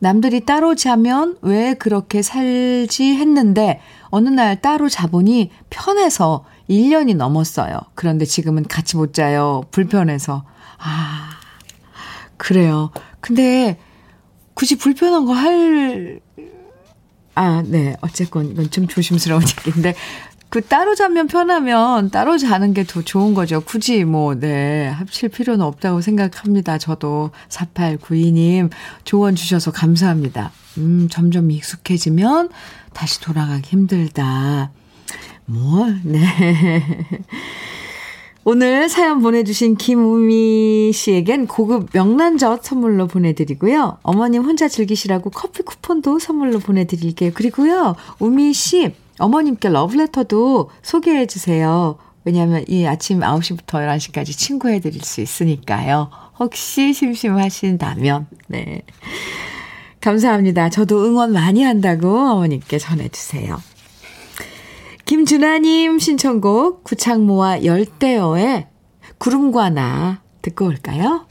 남들이 0.00 0.40
따로 0.46 0.74
자면 0.74 1.36
왜 1.42 1.74
그렇게 1.74 2.22
살지 2.22 3.16
했는데 3.16 3.80
어느 4.10 4.28
날 4.28 4.60
따로 4.60 4.88
자보니 4.88 5.50
편해서 5.70 6.44
1년이 6.68 7.16
넘었어요. 7.16 7.78
그런데 7.94 8.24
지금은 8.24 8.64
같이 8.64 8.96
못 8.96 9.12
자요. 9.14 9.62
불편해서. 9.70 10.44
아, 10.78 11.30
그래요. 12.36 12.90
근데 13.20 13.78
굳이 14.54 14.76
불편한 14.76 15.26
거 15.26 15.32
할, 15.32 16.20
아, 17.34 17.62
네. 17.66 17.96
어쨌건 18.00 18.50
이건 18.50 18.70
좀 18.70 18.86
조심스러운 18.86 19.42
얘기인데 19.66 19.94
그 20.50 20.60
따로 20.62 20.96
자면 20.96 21.28
편하면 21.28 22.10
따로 22.10 22.36
자는 22.36 22.74
게 22.74 22.84
더 22.84 23.02
좋은 23.02 23.34
거죠. 23.34 23.60
굳이 23.60 24.04
뭐, 24.04 24.34
네, 24.34 24.88
합칠 24.88 25.28
필요는 25.28 25.64
없다고 25.64 26.00
생각합니다. 26.00 26.76
저도 26.76 27.30
4892님 27.48 28.70
조언 29.04 29.36
주셔서 29.36 29.70
감사합니다. 29.70 30.50
음, 30.78 31.08
점점 31.10 31.50
익숙해지면 31.52 32.48
다시 32.92 33.20
돌아가기 33.20 33.62
힘들다. 33.70 34.72
뭐, 35.46 35.86
네. 36.02 36.82
오늘 38.42 38.88
사연 38.88 39.20
보내주신 39.20 39.76
김우미 39.76 40.92
씨에겐 40.92 41.46
고급 41.46 41.90
명란젓 41.92 42.64
선물로 42.64 43.06
보내드리고요. 43.06 43.98
어머님 44.02 44.42
혼자 44.42 44.66
즐기시라고 44.66 45.30
커피 45.30 45.62
쿠폰도 45.62 46.18
선물로 46.18 46.58
보내드릴게요. 46.58 47.32
그리고요, 47.34 47.94
우미 48.18 48.52
씨, 48.54 48.94
어머님께 49.20 49.68
러브레터도 49.68 50.70
소개해 50.82 51.26
주세요. 51.26 51.98
왜냐하면 52.24 52.64
이 52.68 52.86
아침 52.86 53.20
9시부터 53.20 53.86
11시까지 53.86 54.36
친구해 54.36 54.80
드릴 54.80 55.02
수 55.02 55.20
있으니까요. 55.20 56.10
혹시 56.38 56.92
심심하신다면, 56.92 58.26
네. 58.48 58.82
감사합니다. 60.00 60.70
저도 60.70 61.04
응원 61.04 61.32
많이 61.32 61.62
한다고 61.62 62.18
어머님께 62.18 62.78
전해주세요. 62.78 63.60
김준아님 65.04 65.98
신청곡 65.98 66.84
구창모와 66.84 67.64
열대어의 67.64 68.68
구름과 69.18 69.70
나 69.70 70.22
듣고 70.40 70.66
올까요? 70.66 71.26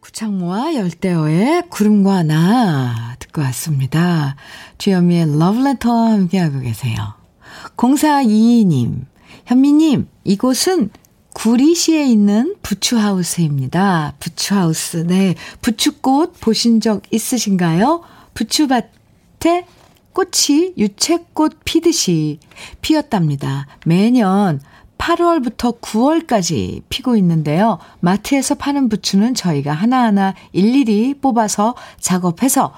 구창모와 0.00 0.74
열대어의 0.74 1.64
구름과 1.68 2.22
나 2.22 3.15
듣고 3.36 3.42
왔습니다. 3.42 4.36
주현미의 4.78 5.38
러브레터 5.38 5.90
함께하고 5.90 6.60
계세요. 6.60 6.96
0422님, 7.76 9.04
현미님, 9.44 10.08
이곳은 10.24 10.90
구리시에 11.34 12.06
있는 12.06 12.56
부추하우스입니다. 12.62 14.14
부추하우스, 14.18 15.06
네. 15.06 15.34
부추꽃 15.60 16.40
보신 16.40 16.80
적 16.80 17.02
있으신가요? 17.10 18.02
부추밭에 18.32 19.66
꽃이 20.14 20.72
유채꽃 20.78 21.58
피듯이 21.64 22.38
피었답니다. 22.80 23.66
매년 23.84 24.60
8월부터 24.96 25.78
9월까지 25.82 26.82
피고 26.88 27.16
있는데요. 27.16 27.78
마트에서 28.00 28.54
파는 28.54 28.88
부추는 28.88 29.34
저희가 29.34 29.72
하나하나 29.74 30.34
일일이 30.52 31.14
뽑아서 31.20 31.74
작업해서 32.00 32.72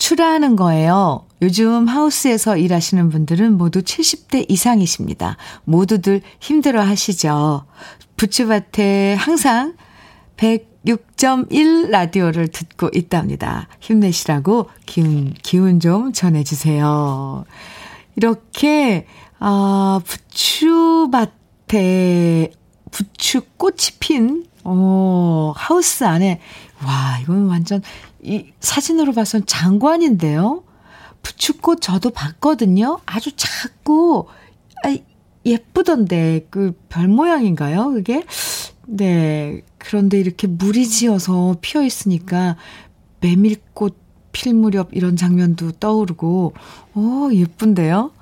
출하하는 0.00 0.56
거예요. 0.56 1.26
요즘 1.42 1.86
하우스에서 1.86 2.56
일하시는 2.56 3.10
분들은 3.10 3.56
모두 3.58 3.82
70대 3.82 4.46
이상이십니다. 4.48 5.36
모두들 5.64 6.22
힘들어 6.40 6.82
하시죠. 6.82 7.66
부추밭에 8.16 9.14
항상 9.14 9.74
106.1 10.38 11.90
라디오를 11.90 12.48
듣고 12.48 12.88
있답니다. 12.94 13.68
힘내시라고 13.80 14.70
기운, 14.86 15.34
기운 15.34 15.80
좀 15.80 16.14
전해주세요. 16.14 17.44
이렇게, 18.16 19.06
아, 19.38 20.00
부추밭에 21.12 21.70
부추꽃이 22.90 23.98
핀, 24.00 24.46
어, 24.64 25.52
하우스 25.54 26.04
안에, 26.04 26.40
와, 26.84 27.18
이건 27.22 27.46
완전, 27.46 27.82
이 28.22 28.46
사진으로 28.60 29.12
봐선 29.12 29.44
장관인데요? 29.46 30.64
부추꽃 31.22 31.80
저도 31.80 32.10
봤거든요? 32.10 32.98
아주 33.06 33.30
작고, 33.36 34.28
아, 34.84 34.96
예쁘던데, 35.46 36.46
그 36.50 36.74
별 36.88 37.08
모양인가요? 37.08 37.90
그게? 37.92 38.24
네. 38.86 39.62
그런데 39.78 40.18
이렇게 40.18 40.46
물이 40.46 40.86
지어서 40.88 41.56
피어 41.60 41.82
있으니까 41.82 42.56
메밀꽃 43.20 43.96
필 44.32 44.54
무렵 44.54 44.88
이런 44.92 45.16
장면도 45.16 45.72
떠오르고, 45.72 46.54
오, 46.94 47.30
예쁜데요? 47.32 48.12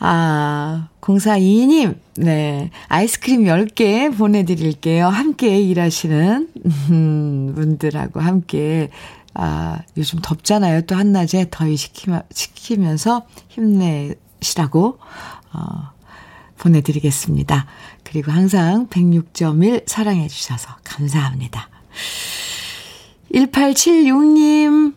아, 0.00 0.88
0422님, 1.08 1.96
네. 2.16 2.70
아이스크림 2.88 3.44
10개 3.44 4.14
보내드릴게요. 4.16 5.06
함께 5.06 5.58
일하시는, 5.60 6.48
음, 6.90 7.52
분들하고 7.54 8.20
함께, 8.20 8.90
아, 9.32 9.78
요즘 9.96 10.18
덥잖아요. 10.20 10.82
또 10.82 10.96
한낮에 10.96 11.46
더위 11.50 11.76
시키, 11.78 12.10
시키면서 12.30 13.26
힘내시라고, 13.48 14.98
어, 15.54 15.90
보내드리겠습니다. 16.58 17.66
그리고 18.04 18.30
항상 18.30 18.88
106.1 18.88 19.84
사랑해 19.88 20.28
주셔서 20.28 20.76
감사합니다. 20.84 21.70
1876님, 23.32 24.94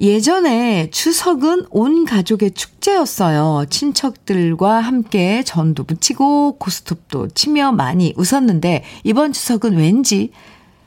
예전에 0.00 0.90
추석은 0.90 1.66
온 1.70 2.04
가족의 2.04 2.52
축제였어요. 2.52 3.66
친척들과 3.68 4.80
함께 4.80 5.42
전도 5.42 5.84
붙이고 5.84 6.56
고스톱도 6.58 7.28
치며 7.30 7.72
많이 7.72 8.14
웃었는데 8.16 8.84
이번 9.02 9.32
추석은 9.32 9.76
왠지 9.76 10.30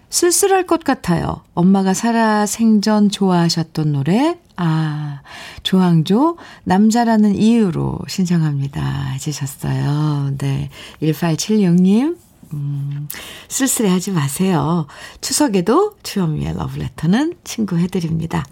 쓸쓸할 0.10 0.66
것 0.66 0.84
같아요. 0.84 1.42
엄마가 1.54 1.94
살아 1.94 2.46
생전 2.46 3.10
좋아하셨던 3.10 3.92
노래, 3.94 4.38
아, 4.58 5.22
조항조, 5.64 6.38
남자라는 6.66 7.36
이유로 7.36 8.00
신청합니다. 8.08 9.12
해주셨어요. 9.14 10.36
네. 10.38 10.70
1876님, 11.02 12.18
음, 12.54 13.08
쓸쓸해 13.48 13.90
하지 13.90 14.12
마세요. 14.12 14.88
추석에도 15.22 15.96
주현미의 16.04 16.56
러브레터는 16.56 17.36
친구 17.44 17.78
해드립니다. 17.78 18.46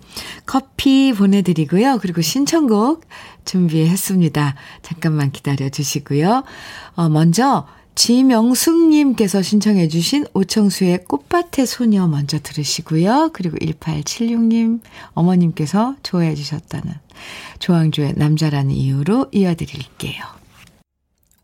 커피 0.45 1.13
보내드리고요. 1.13 1.99
그리고 2.01 2.21
신청곡 2.21 3.05
준비했습니다. 3.45 4.55
잠깐만 4.81 5.31
기다려 5.31 5.69
주시고요. 5.69 6.43
어, 6.95 7.09
먼저 7.09 7.65
지명숙님께서 7.95 9.41
신청해 9.41 9.89
주신 9.89 10.25
오청수의 10.33 11.03
꽃밭의 11.03 11.65
소녀 11.67 12.07
먼저 12.07 12.39
들으시고요. 12.39 13.31
그리고 13.33 13.57
1876님 13.57 14.79
어머님께서 15.13 15.95
좋아해 16.01 16.33
주셨다는 16.33 16.93
조항조의 17.59 18.13
남자라는 18.15 18.71
이유로 18.71 19.27
이어드릴게요. 19.33 20.23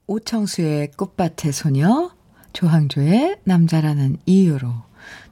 오청수의 0.08 0.91
꽃밭의 0.96 1.52
소녀, 1.52 2.12
조항조의 2.56 3.38
남자라는 3.44 4.18
이유로 4.26 4.70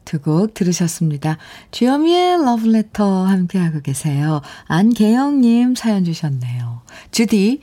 두 0.06 0.20
곡 0.20 0.54
들으셨습니다. 0.54 1.38
주여미의 1.72 2.44
러브레터 2.44 3.26
함께하고 3.26 3.82
계세요. 3.82 4.42
안계영님 4.68 5.76
사연 5.76 6.04
주셨네요. 6.04 6.82
주디, 7.12 7.62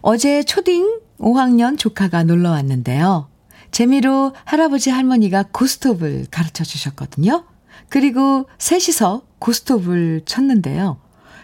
어제 0.00 0.42
초딩 0.42 1.00
5학년 1.18 1.78
조카가 1.78 2.24
놀러 2.24 2.50
왔는데요. 2.50 3.28
재미로 3.70 4.32
할아버지 4.44 4.90
할머니가 4.90 5.44
고스톱을 5.52 6.26
가르쳐 6.30 6.64
주셨거든요. 6.64 7.44
그리고 7.88 8.46
셋이서 8.58 9.22
고스톱을 9.38 10.22
쳤는데요. 10.24 10.98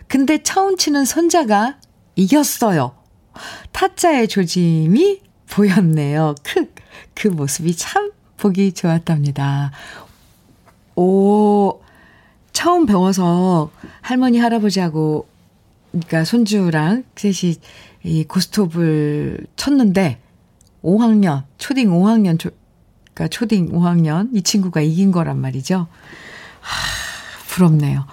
근데 0.09 0.43
처음 0.43 0.77
치는 0.77 1.05
손자가 1.05 1.79
이겼어요. 2.17 2.97
타짜의 3.73 4.29
조짐이 4.29 5.21
보였네요. 5.51 6.35
크, 6.43 6.73
그 7.15 7.29
모습이 7.29 7.77
참 7.77 8.13
보기 8.37 8.73
좋았답니다. 8.73 9.73
오, 10.97 11.81
처음 12.53 12.87
배워서 12.87 13.71
할머니, 14.01 14.39
할아버지하고, 14.39 15.29
그러니까 15.91 16.25
손주랑 16.25 17.05
셋이 17.17 17.55
이 18.05 18.25
고스톱을 18.25 19.47
쳤는데, 19.57 20.19
5학년, 20.83 21.45
초딩 21.59 21.91
5학년, 21.91 22.39
초, 22.39 22.51
그러니까 23.13 23.29
초딩 23.29 23.73
5학년, 23.73 24.31
이 24.35 24.43
친구가 24.43 24.81
이긴 24.81 25.11
거란 25.13 25.39
말이죠. 25.39 25.87
하, 26.61 27.47
부럽네요. 27.49 28.07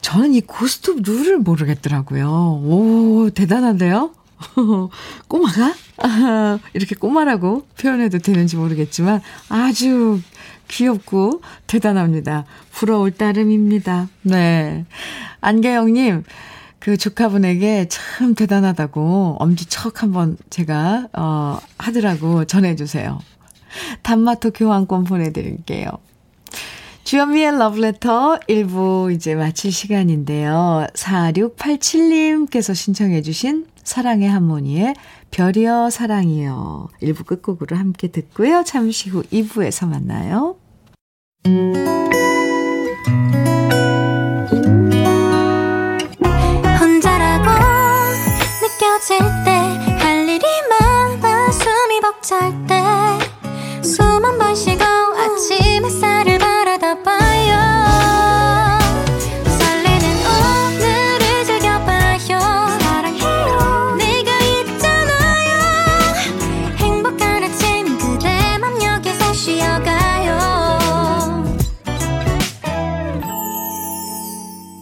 저는 0.00 0.32
이 0.34 0.40
고스톱 0.40 1.02
룰을 1.04 1.38
모르겠더라고요. 1.38 2.28
오, 2.64 3.30
대단한데요? 3.34 4.12
꼬마가? 5.28 5.74
아, 6.02 6.58
이렇게 6.74 6.94
꼬마라고 6.94 7.66
표현해도 7.80 8.18
되는지 8.18 8.56
모르겠지만 8.56 9.20
아주 9.48 10.20
귀엽고 10.68 11.42
대단합니다. 11.66 12.44
부러울 12.70 13.10
따름입니다. 13.10 14.08
네. 14.22 14.84
안계영님, 15.40 16.24
그 16.78 16.96
조카분에게 16.96 17.88
참 17.88 18.34
대단하다고 18.34 19.36
엄지척 19.40 20.02
한번 20.02 20.36
제가, 20.50 21.08
어, 21.12 21.58
하더라고 21.78 22.44
전해주세요. 22.44 23.18
단마토 24.02 24.52
교환권 24.52 25.04
보내드릴게요. 25.04 25.90
주현미의 27.08 27.56
러브레터 27.58 28.40
1부 28.50 29.14
이제 29.14 29.34
마칠 29.34 29.72
시간인데요. 29.72 30.86
4687님께서 30.92 32.74
신청해 32.74 33.22
주신 33.22 33.66
사랑의 33.82 34.28
하모니의 34.28 34.94
별이여 35.30 35.88
사랑이여 35.88 36.88
1부 37.00 37.24
끝곡으로 37.24 37.78
함께 37.78 38.08
듣고요. 38.08 38.62
잠시 38.62 39.08
후 39.08 39.22
2부에서 39.22 39.88
만나요. 39.88 40.56
혼자라고 46.78 47.48
느껴질 48.60 49.20
때 49.46 49.58
할 49.98 50.28
일이 50.28 50.44
많아 50.68 51.50
숨이 51.52 52.00
벅찰 52.02 52.52
때숨한번 53.80 54.54
쉬 54.54 54.67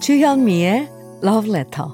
주현미의 0.07 0.89
Love 1.25 1.51
Letter. 1.51 1.89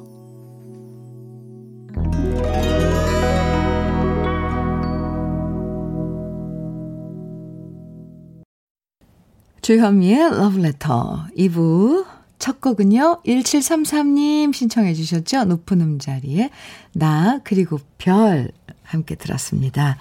주현미의 9.63 10.21
Love 10.27 10.63
Letter 10.63 11.01
2부 11.39 12.05
첫 12.39 12.61
곡은요. 12.61 13.23
1733님 13.25 14.53
신청해 14.53 14.93
주셨죠. 14.93 15.45
높은 15.45 15.81
음자리에 15.81 16.51
나 16.93 17.41
그리고 17.45 17.79
별 17.97 18.51
함께 18.83 19.15
들었습니다. 19.15 19.97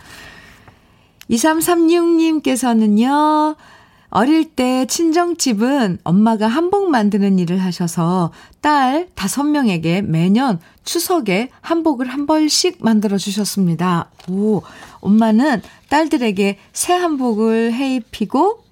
2336님께서는요. 1.30 3.56
어릴 4.12 4.54
때 4.56 4.86
친정집은 4.88 6.00
엄마가 6.04 6.48
한복 6.48 6.90
만드는 6.90 7.40
일을 7.40 7.64
하셔서 7.64 8.32
딸 8.60 9.08
다섯 9.16 9.44
명에게 9.44 10.02
매년 10.02 10.60
추석에 10.84 11.50
한복을 11.62 12.08
한 12.08 12.28
벌씩 12.28 12.80
만들어 12.82 13.18
주셨습니다. 13.18 14.12
오, 14.30 14.64
엄마는 15.00 15.62
딸들에게 15.88 16.58
새 16.74 16.94
한복을 16.94 17.72
해 17.72 17.96
입히고 17.96 18.66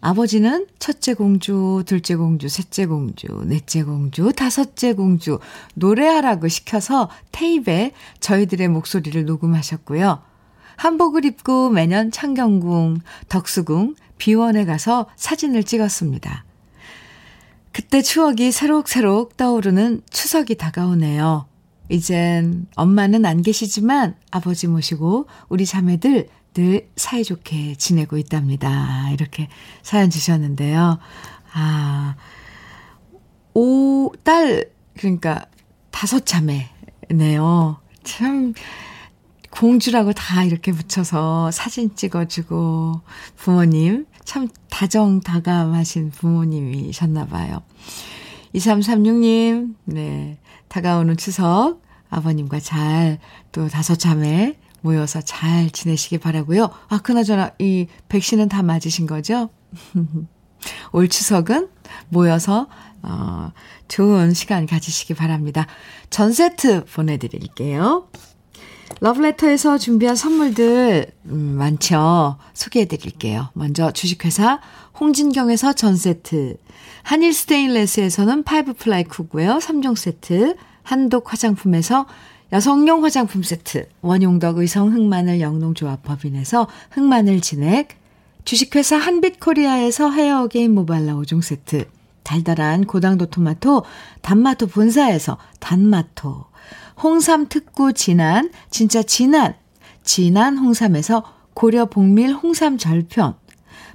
아버지는 0.00 0.66
첫째 0.80 1.14
공주, 1.14 1.84
둘째 1.86 2.16
공주, 2.16 2.48
셋째 2.48 2.84
공주, 2.86 3.26
넷째 3.46 3.84
공주, 3.84 4.32
다섯째 4.32 4.92
공주 4.92 5.38
노래하라고 5.74 6.48
시켜서 6.48 7.08
테이프에 7.30 7.92
저희들의 8.18 8.68
목소리를 8.68 9.24
녹음하셨고요. 9.24 10.18
한복을 10.76 11.24
입고 11.24 11.70
매년 11.70 12.10
창경궁, 12.10 12.98
덕수궁, 13.28 13.94
비원에 14.18 14.64
가서 14.64 15.06
사진을 15.16 15.64
찍었습니다. 15.64 16.44
그때 17.72 18.02
추억이 18.02 18.52
새록새록 18.52 19.36
떠오르는 19.36 20.02
추석이 20.10 20.56
다가오네요. 20.56 21.46
이젠 21.88 22.66
엄마는 22.76 23.26
안 23.26 23.42
계시지만 23.42 24.16
아버지 24.30 24.68
모시고 24.68 25.26
우리 25.48 25.66
자매들 25.66 26.28
늘 26.54 26.88
사이좋게 26.96 27.74
지내고 27.74 28.16
있답니다. 28.16 29.10
이렇게 29.10 29.48
사연 29.82 30.08
주셨는데요. 30.08 31.00
아, 31.52 32.14
오, 33.54 34.12
딸, 34.22 34.70
그러니까 34.96 35.46
다섯 35.90 36.24
자매네요. 36.24 37.80
참, 38.04 38.54
공주라고 39.54 40.12
다 40.12 40.44
이렇게 40.44 40.72
붙여서 40.72 41.50
사진 41.50 41.94
찍어주고 41.94 43.00
부모님 43.36 44.06
참 44.24 44.48
다정다감하신 44.70 46.10
부모님이셨나 46.10 47.26
봐요. 47.26 47.62
2336님, 48.54 49.74
네. 49.84 50.38
다가오는 50.68 51.16
추석 51.16 51.80
아버님과 52.10 52.60
잘 52.60 53.18
또 53.54 53.68
다섯 53.68 53.94
자매 53.94 54.56
모여서 54.82 55.20
잘 55.20 55.70
지내시기 55.70 56.18
바라고요. 56.18 56.68
아, 56.88 56.98
그나저나 56.98 57.52
이 57.60 57.86
백신은 58.08 58.48
다 58.48 58.62
맞으신 58.62 59.06
거죠? 59.06 59.48
올 60.92 61.08
추석은 61.08 61.68
모여서 62.08 62.66
어, 63.02 63.52
좋은 63.86 64.34
시간 64.34 64.66
가지시기 64.66 65.14
바랍니다. 65.14 65.66
전 66.10 66.32
세트 66.32 66.86
보내드릴게요. 66.86 68.08
러브레터에서 69.00 69.78
준비한 69.78 70.16
선물들 70.16 71.06
음, 71.26 71.56
많죠. 71.58 72.36
소개해 72.54 72.86
드릴게요. 72.86 73.48
먼저 73.52 73.90
주식회사 73.90 74.60
홍진경에서 74.98 75.72
전 75.72 75.96
세트, 75.96 76.56
한일 77.02 77.32
스테인레스에서는 77.34 78.44
five 78.44 78.74
ply 78.74 79.04
cookware 79.04 79.58
3종 79.58 79.96
세트, 79.96 80.56
한독 80.82 81.32
화장품에서 81.32 82.06
여성용 82.52 83.04
화장품 83.04 83.42
세트, 83.42 83.88
원용덕 84.00 84.58
의성 84.58 84.92
흑마늘 84.92 85.40
영농조합 85.40 86.02
법인에서 86.04 86.68
흑마늘 86.92 87.40
진액, 87.40 87.88
주식회사 88.44 88.96
한빛코리아에서 88.96 90.10
헤어 90.10 90.44
어게인 90.44 90.74
모발라 90.74 91.14
5종 91.14 91.42
세트, 91.42 91.86
달달한 92.22 92.84
고당도 92.86 93.26
토마토, 93.26 93.84
단마토 94.22 94.68
본사에서 94.68 95.38
단마토, 95.60 96.44
홍삼 97.02 97.48
특구 97.48 97.92
진한, 97.92 98.50
진짜 98.70 99.02
진한, 99.02 99.54
진한 100.02 100.58
홍삼에서 100.58 101.24
고려 101.54 101.86
복밀 101.86 102.32
홍삼 102.32 102.78
절편, 102.78 103.34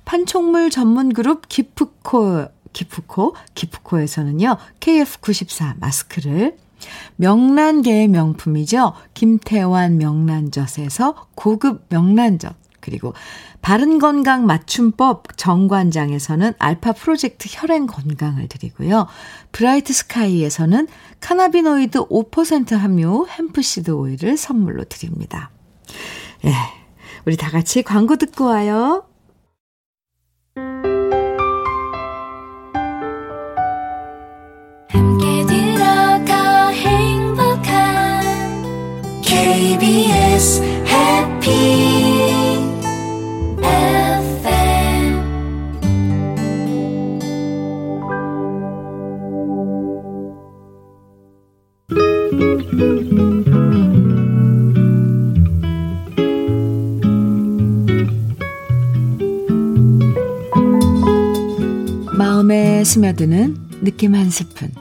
판촉물 0.06 0.70
전문 0.70 1.14
그룹 1.14 1.48
기프코, 1.50 2.48
기프코, 2.74 3.36
기프코에서는요, 3.56 4.58
KF94 4.80 5.80
마스크를, 5.80 6.58
명란계의 7.18 8.08
명품이죠. 8.08 8.94
김태환 9.14 9.98
명란젓에서 9.98 11.28
고급 11.36 11.86
명란젓, 11.90 12.56
그리고 12.80 13.14
바른건강 13.70 14.48
맞춤법 14.48 15.38
정관장에서는 15.38 16.54
알파 16.58 16.92
프로젝트 16.92 17.48
혈행 17.52 17.86
건강을 17.86 18.48
드리고요. 18.48 19.06
브라이트 19.52 19.94
스카이에서는 19.94 20.88
cannabinoid 21.20 22.08
5% 22.08 22.72
함유 22.76 23.28
hemp 23.30 23.61
seed 23.61 23.92
오일을 23.92 24.38
선물로 24.38 24.86
드립니다. 24.86 25.52
예. 26.46 26.54
우리 27.28 27.38
다 27.38 27.52
같이 27.52 27.84
광고 27.84 28.16
듣고 28.16 28.46
와요. 28.46 29.06
KBS 39.22 40.64
해피 40.64 41.89
마음에 62.80 62.84
스며드는 62.86 63.82
느낌 63.82 64.16
한 64.16 64.30
스푼. 64.30 64.72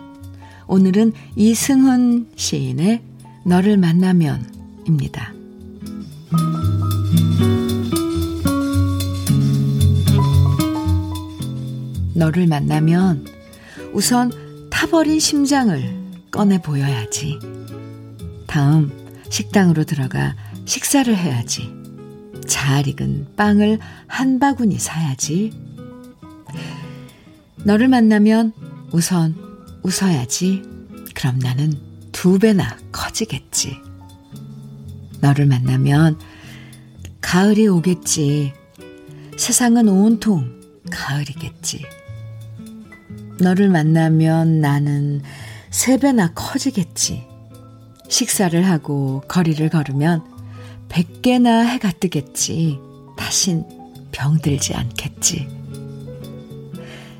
오늘은 0.69 1.13
이승훈 1.35 2.31
시인의 2.37 3.03
너를 3.45 3.77
만나면입니다. 3.77 5.33
너를 12.15 12.47
만나면 12.47 13.27
우선 13.93 14.31
타버린 14.71 15.19
심장을 15.19 15.83
꺼내 16.31 16.63
보여야지. 16.63 17.41
다음 18.47 18.93
식당으로 19.29 19.83
들어가 19.83 20.37
식사를 20.67 21.17
해야지. 21.17 21.73
잘 22.47 22.87
익은 22.87 23.35
빵을 23.35 23.81
한 24.07 24.39
바구니 24.39 24.79
사야지. 24.79 25.68
너를 27.65 27.89
만나면 27.89 28.53
우선 28.93 29.35
웃어야지. 29.83 30.63
그럼 31.15 31.39
나는 31.39 31.75
두 32.13 32.39
배나 32.39 32.77
커지겠지. 32.93 33.77
너를 35.21 35.47
만나면 35.47 36.19
가을이 37.21 37.67
오겠지. 37.69 38.53
세상은 39.37 39.89
온통 39.89 40.61
가을이겠지. 40.91 41.85
너를 43.41 43.69
만나면 43.69 44.61
나는 44.61 45.23
세 45.71 45.99
배나 45.99 46.33
커지겠지. 46.35 47.25
식사를 48.09 48.65
하고 48.67 49.23
거리를 49.29 49.69
걸으면 49.69 50.25
백 50.89 51.23
개나 51.23 51.61
해가 51.61 51.93
뜨겠지. 51.93 52.79
다신 53.17 53.65
병들지 54.13 54.75
않겠지. 54.75 55.58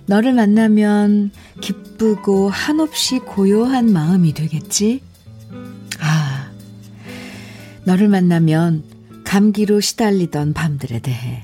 너를 0.09 0.33
만나면 0.33 1.31
기쁘고 1.61 2.49
한없이 2.49 3.19
고요한 3.19 3.93
마음이 3.93 4.33
되겠지? 4.33 5.03
아, 6.01 6.51
너를 7.85 8.09
만나면 8.09 8.85
감기로 9.25 9.81
시달리던 9.81 10.55
밤들에 10.55 11.01
대해, 11.01 11.43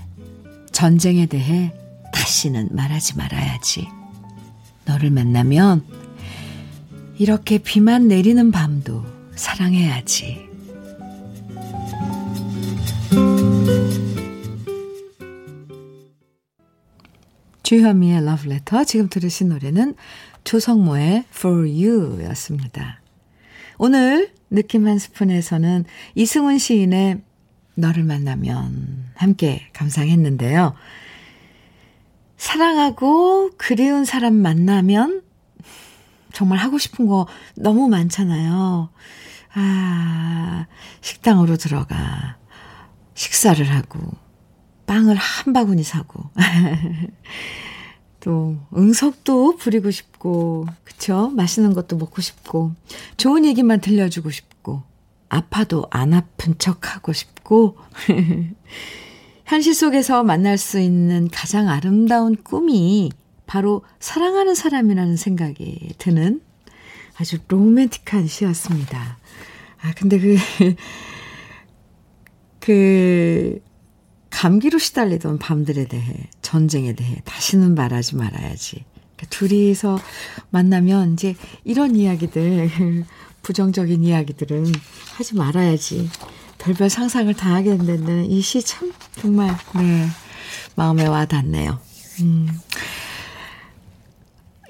전쟁에 0.73 1.27
대해 1.27 1.75
다시는 2.15 2.71
말하지 2.73 3.19
말아야지. 3.19 3.87
너를 4.87 5.11
만나면 5.11 5.85
이렇게 7.19 7.59
비만 7.59 8.09
내리는 8.09 8.51
밤도 8.51 9.05
사랑해야지. 9.37 10.54
주현미의 17.65 18.27
러브레터 18.27 18.85
지금 18.85 19.09
들으신 19.09 19.49
노래는 19.49 19.97
조성모의 20.45 21.25
For 21.35 21.61
You 21.61 22.23
였습니다. 22.25 23.01
오늘 23.79 24.31
느낌 24.51 24.87
한 24.87 24.99
스푼에서는 24.99 25.87
이승훈 26.15 26.59
시인의 26.59 27.23
너를 27.75 28.05
만나면 28.05 29.07
함께 29.15 29.67
감상했는데요. 29.73 30.75
사랑하고 32.37 33.53
그리운 33.57 34.05
사람 34.05 34.35
만나면 34.35 35.23
정말 36.35 36.59
하고 36.59 36.77
싶은 36.77 37.07
거 37.07 37.27
너무 37.57 37.89
많잖아요. 37.89 38.91
아, 39.55 40.67
식당으로 41.01 41.57
들어가 41.57 42.37
식사를 43.15 43.65
하고 43.71 44.24
빵을 44.87 45.17
한 45.17 45.53
바구니 45.53 45.83
사고 45.83 46.31
또 48.21 48.57
응석도 48.77 49.57
부리고 49.57 49.91
싶고 49.91 50.67
그쵸? 50.85 51.31
맛있는 51.35 51.75
것도 51.75 51.97
먹고 51.97 52.23
싶고 52.23 52.73
좋은 53.17 53.45
얘기만 53.45 53.81
들려주고 53.81 54.31
싶고 54.31 54.83
아파도 55.29 55.87
안 55.91 56.15
아픈 56.15 56.57
척 56.59 56.95
하고 56.95 57.13
싶고 57.13 57.77
현실 59.45 59.75
속에서 59.75 60.23
만날 60.23 60.57
수 60.57 60.81
있는 60.81 61.29
가장 61.31 61.69
아름다운 61.69 62.35
꿈이 62.37 63.11
바로 63.47 63.83
사랑하는 64.01 64.55
사람이라는 64.55 65.17
생각이 65.17 65.95
드는 65.99 66.41
아주 67.17 67.39
로맨틱한 67.49 68.27
시였습니다. 68.27 69.19
아, 69.83 69.93
근데 69.97 70.19
그, 70.19 70.37
그, 72.61 73.61
감기로 74.35 74.79
시달리던 74.79 75.39
밤들에 75.39 75.87
대해, 75.87 76.13
전쟁에 76.43 76.93
대해 76.95 77.23
다시는 77.25 77.75
말하지 77.75 78.17
말아야지. 78.17 78.85
그러니까 79.17 79.27
둘이서 79.31 79.99
만나면 80.51 81.13
이제 81.15 81.37
이런 81.63 81.95
이야기들, 81.95 83.05
부정적인 83.43 84.03
이야기들은 84.03 84.73
하지 85.17 85.35
말아야지. 85.37 86.11
별별 86.59 86.91
상상을 86.91 87.33
다 87.35 87.55
하게 87.55 87.77
된다는 87.77 88.25
이 88.31 88.41
시 88.41 88.63
참, 88.63 88.93
정말, 89.21 89.57
네, 89.77 90.07
마음에 90.75 91.07
와 91.07 91.27
닿네요. 91.27 91.79
음. 92.23 92.49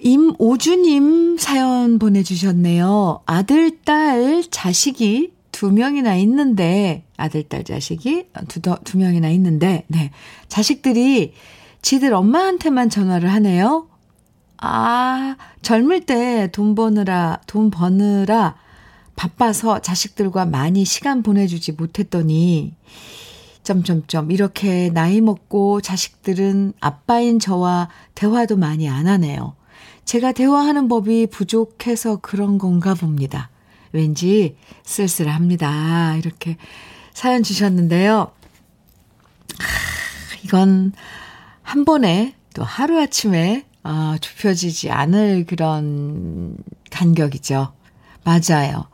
임오주님 0.00 1.38
사연 1.38 1.98
보내주셨네요. 1.98 3.22
아들, 3.24 3.78
딸, 3.84 4.44
자식이 4.50 5.32
두 5.64 5.72
명이나 5.72 6.14
있는데, 6.16 7.06
아들, 7.16 7.42
딸, 7.44 7.64
자식이 7.64 8.26
두, 8.48 8.60
두 8.60 8.98
명이나 8.98 9.30
있는데, 9.30 9.86
네. 9.88 10.10
자식들이 10.46 11.32
지들 11.80 12.12
엄마한테만 12.12 12.90
전화를 12.90 13.32
하네요. 13.32 13.88
아, 14.58 15.36
젊을 15.62 16.02
때 16.04 16.48
돈 16.52 16.74
버느라, 16.74 17.40
돈 17.46 17.70
버느라 17.70 18.56
바빠서 19.16 19.78
자식들과 19.78 20.44
많이 20.44 20.84
시간 20.84 21.22
보내주지 21.22 21.72
못했더니, 21.72 22.74
점점점, 23.62 24.30
이렇게 24.30 24.90
나이 24.90 25.22
먹고 25.22 25.80
자식들은 25.80 26.74
아빠인 26.80 27.38
저와 27.38 27.88
대화도 28.14 28.58
많이 28.58 28.86
안 28.90 29.06
하네요. 29.06 29.54
제가 30.04 30.32
대화하는 30.32 30.88
법이 30.88 31.28
부족해서 31.28 32.16
그런 32.16 32.58
건가 32.58 32.92
봅니다. 32.92 33.48
왠지 33.94 34.56
쓸쓸합니다. 34.82 36.16
이렇게 36.16 36.56
사연 37.14 37.42
주셨는데요. 37.44 38.32
아, 39.60 40.36
이건 40.44 40.92
한 41.62 41.84
번에 41.84 42.34
또 42.54 42.64
하루아침에 42.64 43.64
아, 43.84 44.18
좁혀지지 44.20 44.90
않을 44.90 45.44
그런 45.46 46.56
간격이죠. 46.90 47.72
맞아요. 48.24 48.88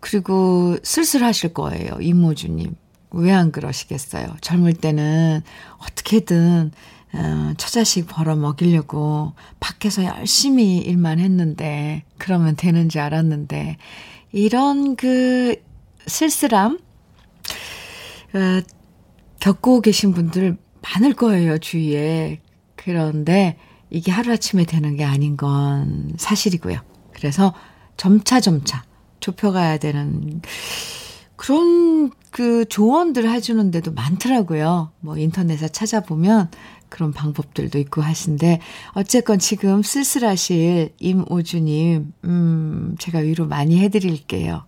그리고 0.00 0.76
쓸쓸하실 0.82 1.54
거예요. 1.54 1.98
이모주님. 2.00 2.74
왜 3.10 3.32
안 3.32 3.52
그러시겠어요? 3.52 4.36
젊을 4.42 4.74
때는 4.74 5.40
어떻게든 5.78 6.72
어, 7.14 7.54
처자식 7.56 8.06
벌어 8.06 8.36
먹이려고 8.36 9.32
밖에서 9.60 10.04
열심히 10.04 10.76
일만 10.76 11.18
했는데, 11.20 12.04
그러면 12.18 12.54
되는 12.54 12.90
줄 12.90 13.00
알았는데, 13.00 13.78
이런 14.32 14.96
그 14.96 15.56
쓸쓸함, 16.06 16.78
어, 18.34 18.62
겪고 19.40 19.80
계신 19.80 20.12
분들 20.12 20.56
많을 20.82 21.14
거예요, 21.14 21.58
주위에. 21.58 22.40
그런데 22.76 23.56
이게 23.90 24.10
하루아침에 24.12 24.64
되는 24.64 24.96
게 24.96 25.04
아닌 25.04 25.36
건 25.36 26.12
사실이고요. 26.16 26.80
그래서 27.12 27.54
점차 27.96 28.40
점차 28.40 28.84
좁혀가야 29.20 29.78
되는 29.78 30.40
그런 31.36 32.10
그 32.30 32.64
조언들 32.66 33.28
해주는 33.28 33.70
데도 33.70 33.92
많더라고요. 33.92 34.92
뭐 35.00 35.16
인터넷에 35.16 35.68
찾아보면 35.68 36.50
그런 36.88 37.12
방법들도 37.12 37.78
있고 37.78 38.02
하신데, 38.02 38.60
어쨌건 38.92 39.38
지금 39.38 39.82
쓸쓸하실 39.82 40.94
임오주님, 40.98 42.12
음, 42.24 42.96
제가 42.98 43.20
위로 43.20 43.46
많이 43.46 43.78
해드릴게요. 43.78 44.64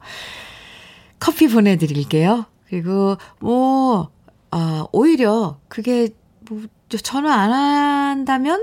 커피 1.19 1.49
보내드릴게요. 1.49 2.47
그리고 2.69 3.17
뭐, 3.41 4.11
아, 4.51 4.87
오히려 4.93 5.59
그게 5.69 6.11
뭐, 6.49 6.63
전화 7.03 7.35
안 7.35 7.53
한다면, 7.53 8.61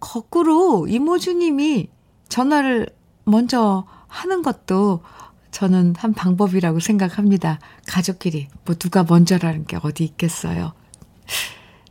거꾸로 0.00 0.86
이모주님이 0.88 1.88
전화를 2.28 2.88
먼저 3.24 3.84
하는 4.08 4.42
것도 4.42 5.02
저는 5.50 5.94
한 5.96 6.14
방법이라고 6.14 6.80
생각합니다. 6.80 7.58
가족끼리. 7.86 8.48
뭐 8.64 8.74
누가 8.76 9.04
먼저라는 9.04 9.66
게 9.66 9.78
어디 9.82 10.04
있겠어요. 10.04 10.72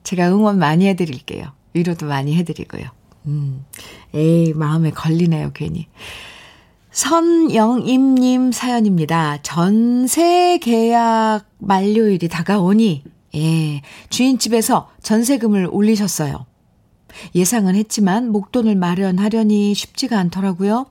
제가 0.04 0.30
응원 0.30 0.58
많이 0.60 0.88
해드릴게요. 0.88 1.52
위로도 1.74 2.06
많이 2.08 2.36
해드리고요. 2.36 2.86
음, 3.28 3.66
에이, 4.14 4.54
마음에 4.54 4.92
걸리네요, 4.92 5.52
괜히. 5.54 5.88
선영임님 6.92 8.52
사연입니다. 8.52 9.38
전세 9.44 10.58
계약 10.62 11.46
만료일이 11.60 12.28
다가오니, 12.28 13.04
예, 13.36 13.82
주인집에서 14.10 14.90
전세금을 15.04 15.70
올리셨어요. 15.72 16.46
예상은 17.36 17.76
했지만 17.76 18.32
목돈을 18.32 18.76
마련하려니 18.76 19.74
쉽지가 19.74 20.18
않더라고요. 20.20 20.88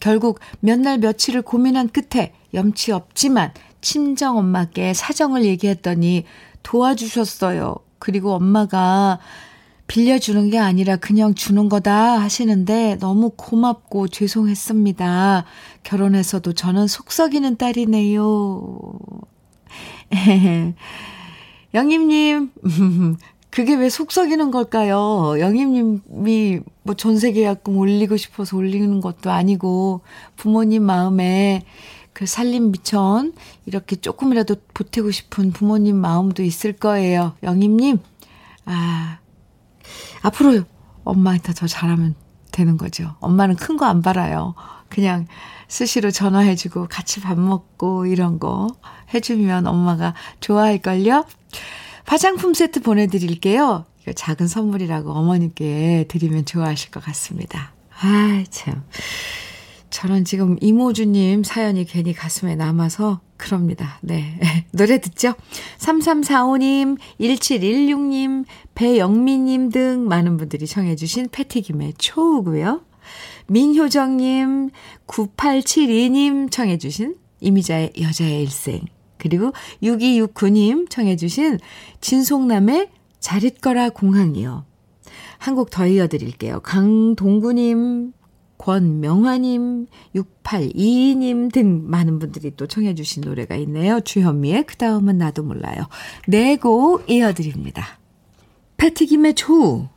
결국 0.00 0.40
몇 0.60 0.78
날 0.80 0.98
며칠을 0.98 1.42
고민한 1.42 1.88
끝에 1.88 2.32
염치 2.54 2.92
없지만 2.92 3.52
친정 3.80 4.38
엄마께 4.38 4.94
사정을 4.94 5.44
얘기했더니 5.44 6.24
도와주셨어요. 6.62 7.74
그리고 8.02 8.32
엄마가 8.32 9.20
빌려주는 9.86 10.50
게 10.50 10.58
아니라 10.58 10.96
그냥 10.96 11.34
주는 11.34 11.68
거다 11.68 12.20
하시는데 12.20 12.96
너무 12.98 13.30
고맙고 13.36 14.08
죄송했습니다. 14.08 15.44
결혼해서도 15.84 16.52
저는 16.52 16.88
속 16.88 17.12
썩이는 17.12 17.56
딸이네요. 17.58 18.98
영임님, 21.74 22.50
그게 23.50 23.74
왜 23.76 23.88
속 23.88 24.10
썩이는 24.10 24.50
걸까요? 24.50 25.38
영임님이 25.38 26.60
뭐 26.82 26.94
전세계약금 26.96 27.76
올리고 27.76 28.16
싶어서 28.16 28.56
올리는 28.56 29.00
것도 29.00 29.30
아니고 29.30 30.00
부모님 30.36 30.82
마음에 30.82 31.62
그 32.12 32.26
살림 32.26 32.70
미천 32.72 33.32
이렇게 33.66 33.96
조금이라도 33.96 34.56
보태고 34.74 35.10
싶은 35.10 35.52
부모님 35.52 35.96
마음도 35.96 36.42
있을 36.42 36.72
거예요. 36.74 37.34
영임님, 37.42 37.98
아, 38.66 39.18
앞으로 40.22 40.62
엄마한테 41.04 41.52
더 41.54 41.66
잘하면 41.66 42.14
되는 42.52 42.76
거죠. 42.76 43.14
엄마는 43.20 43.56
큰 43.56 43.76
거 43.76 43.86
안 43.86 44.02
바라요. 44.02 44.54
그냥 44.88 45.26
수시로 45.68 46.10
전화해주고 46.10 46.86
같이 46.88 47.20
밥 47.22 47.38
먹고 47.38 48.04
이런 48.06 48.38
거 48.38 48.68
해주면 49.14 49.66
엄마가 49.66 50.14
좋아할걸요? 50.40 51.24
화장품 52.04 52.52
세트 52.52 52.82
보내드릴게요. 52.82 53.86
이거 54.02 54.12
작은 54.12 54.48
선물이라고 54.48 55.12
어머님께 55.12 56.06
드리면 56.08 56.44
좋아하실 56.44 56.90
것 56.90 57.02
같습니다. 57.04 57.72
아, 58.00 58.44
참. 58.50 58.84
저는 59.92 60.24
지금 60.24 60.56
이모주님 60.62 61.44
사연이 61.44 61.84
괜히 61.84 62.14
가슴에 62.14 62.56
남아서 62.56 63.20
그럽니다. 63.36 63.98
네. 64.00 64.40
노래 64.72 64.98
듣죠? 64.98 65.34
3345님, 65.78 66.96
1716님, 67.20 68.44
배영미님 68.74 69.68
등 69.68 70.08
많은 70.08 70.38
분들이 70.38 70.66
청해주신 70.66 71.28
패티김의 71.30 71.94
초우고요. 71.98 72.80
민효정님, 73.48 74.70
9872님 75.06 76.50
청해주신 76.50 77.16
이미자의 77.40 77.92
여자의 78.00 78.42
일생. 78.42 78.80
그리고 79.18 79.52
6269님 79.82 80.88
청해주신 80.88 81.58
진송남의 82.00 82.88
잘 83.20 83.44
있거라 83.44 83.90
공항이요. 83.90 84.64
한 85.38 85.54
곡 85.54 85.70
더 85.70 85.86
이어드릴게요. 85.86 86.60
강동구님, 86.60 88.12
권명화님, 88.62 89.88
6822님 90.14 91.52
등 91.52 91.82
많은 91.84 92.20
분들이 92.20 92.52
또 92.56 92.68
청해주신 92.68 93.22
노래가 93.22 93.56
있네요. 93.56 94.00
주현미의 94.00 94.66
그 94.66 94.76
다음은 94.76 95.18
나도 95.18 95.42
몰라요. 95.42 95.88
네 96.28 96.56
곡 96.56 97.10
이어드립니다. 97.10 97.98
패티김의 98.76 99.34
초, 99.34 99.88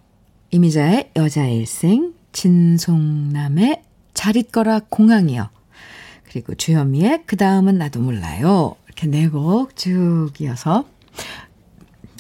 이미자의 0.50 1.12
여자의 1.16 1.58
일생, 1.58 2.14
진송남의 2.32 3.84
잘 4.16 4.36
있거라 4.38 4.80
공항이요. 4.90 5.50
그리고 6.24 6.56
주현미의 6.56 7.24
그 7.28 7.38
다음은 7.38 7.78
나도 7.78 8.00
몰라요. 8.02 8.76
이렇게 8.88 9.06
네 9.08 9.30
곡 9.30 9.76
쭉 9.76 10.32
이어서 10.40 10.86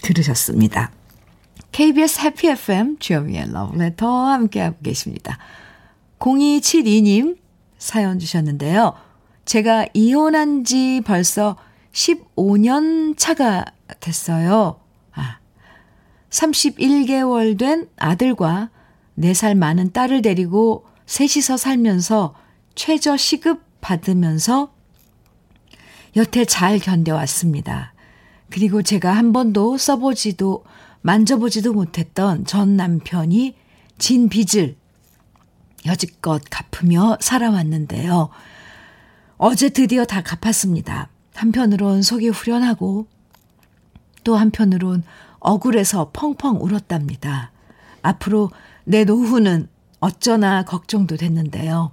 들으셨습니다. 0.03 0.91
KBS 1.71 2.21
해피 2.21 2.49
FM 2.49 2.97
주현미의 2.99 3.51
러브레터 3.51 4.07
함께하고 4.27 4.77
계십니다. 4.83 5.39
0272님 6.25 7.37
사연 7.77 8.17
주셨는데요. 8.17 8.93
제가 9.45 9.85
이혼한 9.93 10.63
지 10.63 11.01
벌써 11.05 11.55
15년 11.93 13.15
차가 13.15 13.63
됐어요. 13.99 14.79
아, 15.13 15.37
31개월 16.31 17.59
된 17.59 17.87
아들과 17.97 18.71
4살 19.19 19.55
많은 19.55 19.91
딸을 19.91 20.23
데리고 20.23 20.85
셋이서 21.05 21.57
살면서 21.57 22.33
최저 22.73 23.15
시급 23.15 23.61
받으면서 23.81 24.73
여태 26.15 26.43
잘 26.43 26.79
견뎌왔습니다. 26.79 27.93
그리고 28.49 28.81
제가 28.81 29.11
한 29.11 29.31
번도 29.31 29.77
써보지도 29.77 30.63
만져보지도 31.01 31.73
못했던 31.73 32.45
전 32.45 32.75
남편이 32.75 33.55
진 33.99 34.27
빚을 34.27 34.75
여지껏 35.85 36.41
갚으며 36.49 37.17
살아왔는데요. 37.19 38.29
어제 39.37 39.69
드디어 39.69 40.05
다 40.05 40.21
갚았습니다. 40.21 41.09
한편으론 41.33 42.01
속이 42.01 42.29
후련하고 42.29 43.07
또 44.23 44.35
한편으론 44.35 45.03
억울해서 45.39 46.11
펑펑 46.13 46.57
울었답니다. 46.61 47.51
앞으로 48.01 48.49
내 48.83 49.03
노후는 49.03 49.67
어쩌나 49.99 50.63
걱정도 50.63 51.17
됐는데요. 51.17 51.91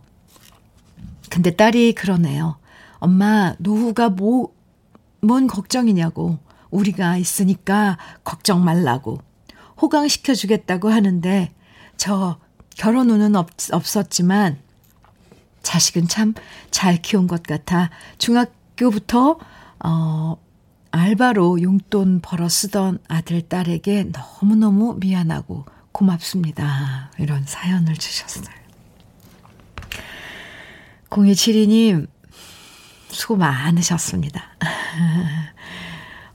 근데 1.31 1.55
딸이 1.57 1.95
그러네요. 1.95 2.59
엄마, 2.99 3.55
노후가 3.59 4.11
뭐, 4.11 4.55
뭔 5.21 5.47
걱정이냐고. 5.47 6.39
우리가 6.71 7.17
있으니까 7.17 7.99
걱정 8.23 8.65
말라고. 8.65 9.19
호강시켜주겠다고 9.81 10.91
하는데, 10.91 11.53
저 11.97 12.39
결혼 12.77 13.11
후는 13.11 13.37
없, 13.37 13.49
없었지만, 13.73 14.59
자식은 15.63 16.09
참 16.09 16.35
잘 16.73 17.01
키운 17.01 17.29
것 17.29 17.45
같아. 17.45 17.91
중학교부터, 18.19 19.39
어, 19.85 20.37
알바로 20.91 21.63
용돈 21.63 22.21
벌어 22.21 22.49
쓰던 22.49 22.99
아들, 23.09 23.43
딸에게 23.43 24.11
너무너무 24.41 24.97
미안하고 24.99 25.65
고맙습니다. 25.93 27.11
이런 27.19 27.45
사연을 27.47 27.95
주셨어요. 27.97 28.57
0272님, 31.11 32.09
수고 33.11 33.37
많으셨습니다. 33.37 34.43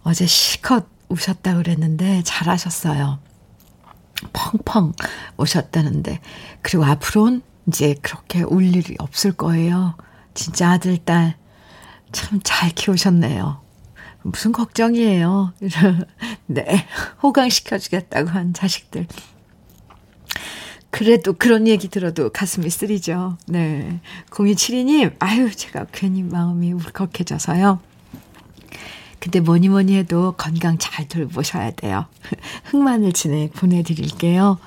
어제 0.03 0.25
실컷 0.27 0.87
우셨다 1.09 1.55
그랬는데 1.55 2.21
잘하셨어요. 2.23 3.19
펑펑 4.33 4.93
우셨다는데. 5.37 6.19
그리고 6.61 6.85
앞으로는 6.85 7.41
이제 7.67 7.95
그렇게 8.01 8.43
울 8.43 8.63
일이 8.63 8.95
없을 8.99 9.31
거예요. 9.31 9.95
진짜 10.33 10.71
아들, 10.71 10.97
딸, 10.97 11.35
참 12.11 12.39
잘 12.43 12.69
키우셨네요. 12.71 13.61
무슨 14.23 14.51
걱정이에요. 14.51 15.53
네. 16.47 16.85
호강시켜 17.23 17.77
주겠다고 17.77 18.29
한 18.29 18.53
자식들. 18.53 19.07
그래도 20.89 21.33
그런 21.33 21.67
얘기 21.67 21.87
들어도 21.89 22.29
가슴이 22.29 22.69
쓰리죠. 22.69 23.37
네. 23.47 23.99
0272님, 24.31 25.15
아유, 25.19 25.53
제가 25.53 25.85
괜히 25.91 26.23
마음이 26.23 26.73
울컥해져서요. 26.73 27.79
근데 29.19 29.39
뭐니 29.39 29.69
뭐니 29.69 29.95
해도 29.95 30.33
건강 30.37 30.77
잘 30.77 31.07
돌보셔야 31.07 31.71
돼요. 31.71 32.05
흑마늘 32.65 33.13
진액 33.13 33.53
보내드릴게요. 33.53 34.59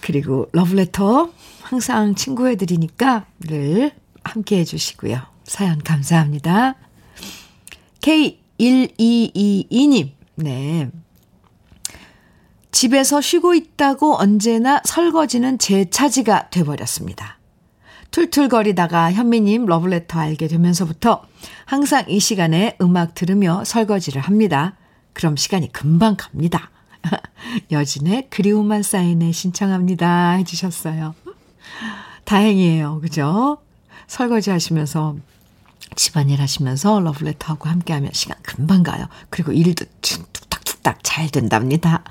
그리고 0.00 0.48
러브레터 0.52 1.30
항상 1.62 2.14
친구해드리니까 2.14 3.26
늘 3.40 3.92
함께 4.24 4.60
해주시고요. 4.60 5.20
사연 5.44 5.82
감사합니다. 5.82 6.76
K1222님, 8.00 10.12
네. 10.36 10.90
집에서 12.70 13.20
쉬고 13.20 13.54
있다고 13.54 14.16
언제나 14.18 14.80
설거지는 14.84 15.58
제 15.58 15.90
차지가 15.90 16.48
돼버렸습니다. 16.50 17.37
툴툴거리다가 18.10 19.12
현미님 19.12 19.66
러블레터 19.66 20.18
알게 20.18 20.48
되면서부터 20.48 21.24
항상 21.64 22.04
이 22.08 22.20
시간에 22.20 22.76
음악 22.80 23.14
들으며 23.14 23.64
설거지를 23.64 24.22
합니다. 24.22 24.76
그럼 25.12 25.36
시간이 25.36 25.72
금방 25.72 26.16
갑니다. 26.16 26.70
여진의 27.70 28.28
그리움만 28.30 28.82
쌓이네 28.82 29.32
신청합니다. 29.32 30.32
해주셨어요. 30.32 31.14
다행이에요. 32.24 33.00
그죠? 33.00 33.58
설거지 34.06 34.50
하시면서 34.50 35.16
집안일 35.94 36.40
하시면서 36.40 37.00
러블레터하고 37.00 37.68
함께하면 37.68 38.10
시간 38.12 38.36
금방 38.42 38.82
가요. 38.82 39.06
그리고 39.30 39.52
일도 39.52 39.84
뚝딱뚝딱 40.00 40.98
잘 41.02 41.28
된답니다. 41.30 42.04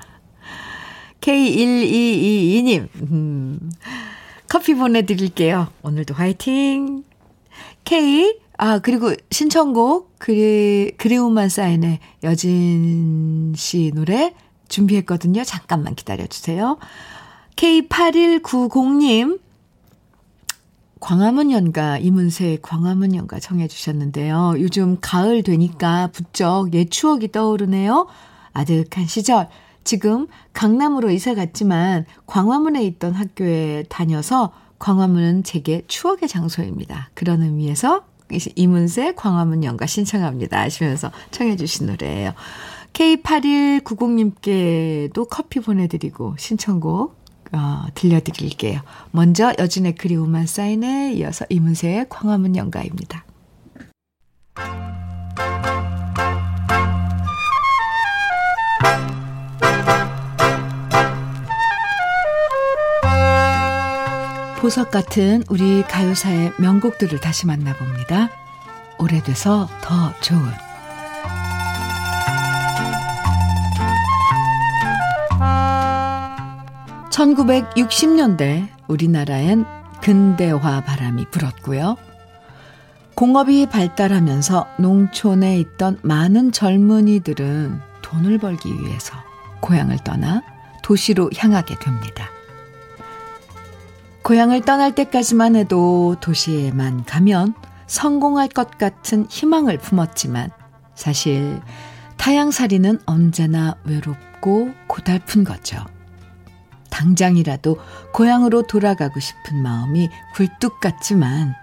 K1222님, 1.21 2.87
음, 3.11 3.71
커피 4.49 4.75
보내드릴게요. 4.75 5.67
오늘도 5.83 6.13
화이팅! 6.13 7.03
K, 7.83 8.39
아, 8.57 8.79
그리고 8.79 9.13
신청곡, 9.31 10.17
그리, 10.19 10.91
그리움만 10.97 11.49
쌓이네. 11.49 11.99
여진 12.23 13.53
씨 13.55 13.91
노래 13.93 14.33
준비했거든요. 14.67 15.43
잠깐만 15.43 15.95
기다려주세요. 15.95 16.77
K8190님, 17.55 19.39
광화문 20.99 21.51
연가, 21.51 21.97
이문세 21.97 22.59
광화문 22.61 23.15
연가 23.15 23.39
청해 23.39 23.67
주셨는데요. 23.67 24.55
요즘 24.59 24.97
가을 24.99 25.43
되니까 25.43 26.07
부쩍 26.07 26.73
옛 26.73 26.89
추억이 26.89 27.31
떠오르네요. 27.31 28.07
아득한 28.53 29.05
시절. 29.05 29.47
지금 29.87 30.27
강남으로 30.51 31.09
이사 31.11 31.33
갔지만 31.33 32.05
광화문에 32.25 32.83
있던 32.83 33.13
학교에 33.13 33.85
다녀서 33.87 34.51
광화문은 34.79 35.45
제게 35.45 35.83
추억의 35.87 36.27
장소입니다. 36.27 37.11
그런 37.13 37.41
의미에서 37.41 38.03
이문세 38.55 39.13
광화문 39.15 39.63
연가 39.63 39.85
신청합니다. 39.85 40.59
하시면서 40.59 41.09
청해 41.31 41.55
주신 41.55 41.85
노래예요. 41.85 42.33
K8190님께도 42.91 45.25
커피 45.29 45.61
보내드리고 45.61 46.35
신청곡 46.37 47.15
어, 47.53 47.85
들려드릴게요. 47.93 48.81
먼저 49.11 49.53
여진의 49.57 49.95
그리움만 49.95 50.47
사인에 50.47 51.13
이어서 51.13 51.45
이문세의 51.47 52.07
광화문 52.09 52.57
연가입니다. 52.57 53.23
보석 64.57 64.89
같은 64.89 65.43
우리 65.49 65.83
가요사의 65.83 66.53
명곡들을 66.57 67.19
다시 67.19 67.45
만나봅니다. 67.45 68.29
오래돼서 68.97 69.69
더 69.81 70.11
좋은 70.19 70.41
1960년대 77.11 78.67
우리나라엔 78.87 79.65
근대화 80.01 80.81
바람이 80.81 81.25
불었고요. 81.29 81.95
공업이 83.13 83.67
발달하면서 83.67 84.67
농촌에 84.79 85.59
있던 85.59 85.99
많은 86.01 86.51
젊은이들은 86.51 87.79
돈을 88.01 88.37
벌기 88.39 88.73
위해서 88.73 89.15
고향을 89.61 89.97
떠나 90.03 90.41
도시로 90.81 91.29
향하게 91.35 91.77
됩니다. 91.79 92.36
고향을 94.27 94.59
떠날 94.63 94.93
때까지만 94.93 95.55
해도 95.55 96.17
도시에만 96.19 97.05
가면 97.05 97.53
성공할 97.87 98.49
것 98.49 98.77
같은 98.77 99.25
희망을 99.29 99.77
품었지만 99.77 100.49
사실 100.95 101.61
타향살이는 102.17 102.99
언제나 103.05 103.77
외롭고 103.85 104.73
고달픈 104.87 105.45
거죠. 105.45 105.77
당장이라도 106.89 107.79
고향으로 108.11 108.63
돌아가고 108.63 109.17
싶은 109.21 109.63
마음이 109.63 110.09
굴뚝 110.35 110.81
같지만 110.81 111.55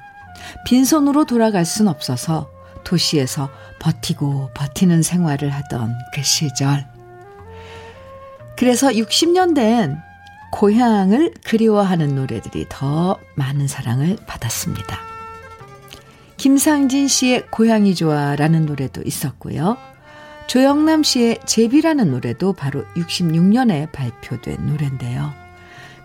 빈손으로 0.65 1.27
돌아갈 1.27 1.67
순 1.67 1.87
없어서 1.87 2.51
도시에서 2.83 3.51
버티고 3.79 4.53
버티는 4.55 5.03
생활을 5.03 5.51
하던 5.51 5.95
그 6.15 6.23
시절. 6.23 6.87
그래서 8.57 8.89
60년대엔 8.89 10.14
고향을 10.55 11.35
그리워하는 11.45 12.15
노래들이 12.15 12.67
더 12.69 13.19
많은 13.35 13.67
사랑을 13.67 14.17
받았습니다. 14.25 15.01
김상진 16.37 17.09
씨의 17.09 17.47
고향이 17.51 17.97
좋아라는 17.97 18.65
노래도 18.65 19.03
있었고요. 19.03 19.77
조영남 20.47 21.03
씨의 21.03 21.41
제비라는 21.45 22.13
노래도 22.13 22.53
바로 22.53 22.85
66년에 22.95 23.91
발표된 23.91 24.65
노래인데요. 24.65 25.35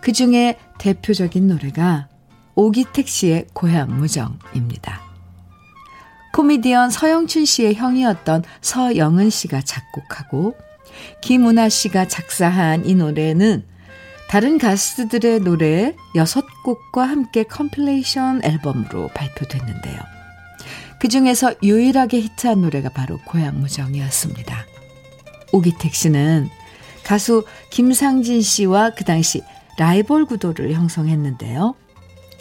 그 0.02 0.14
중에 0.14 0.58
대표적인 0.80 1.48
노래가 1.48 2.08
오기택 2.56 3.08
씨의 3.08 3.48
고향 3.54 4.00
무정입니다. 4.00 5.00
코미디언 6.34 6.90
서영춘 6.90 7.46
씨의 7.46 7.76
형이었던 7.76 8.44
서영은 8.62 9.30
씨가 9.30 9.62
작곡하고 9.62 10.56
김운하 11.22 11.70
씨가 11.70 12.08
작사한 12.08 12.88
이 12.88 12.96
노래는 12.96 13.70
다른 14.30 14.60
가수들의 14.60 15.40
노래 15.40 15.96
6곡과 16.14 17.00
함께 17.00 17.44
compilation 17.44 18.44
앨범으로 18.44 19.08
발표됐는데요. 19.16 20.00
그 21.00 21.08
중에서 21.08 21.56
유일하게 21.64 22.22
히트한 22.22 22.62
노래가 22.62 22.90
바로 22.90 23.18
고향무정이었습니다. 23.26 24.66
오기택 25.52 25.96
씨는 25.96 26.48
가수 27.04 27.44
김상진 27.72 28.44
씨와 28.44 28.92
그 28.92 29.04
당시 29.04 29.42
라이벌 29.80 30.26
구도를 30.26 30.74
형성했는데요. 30.74 31.74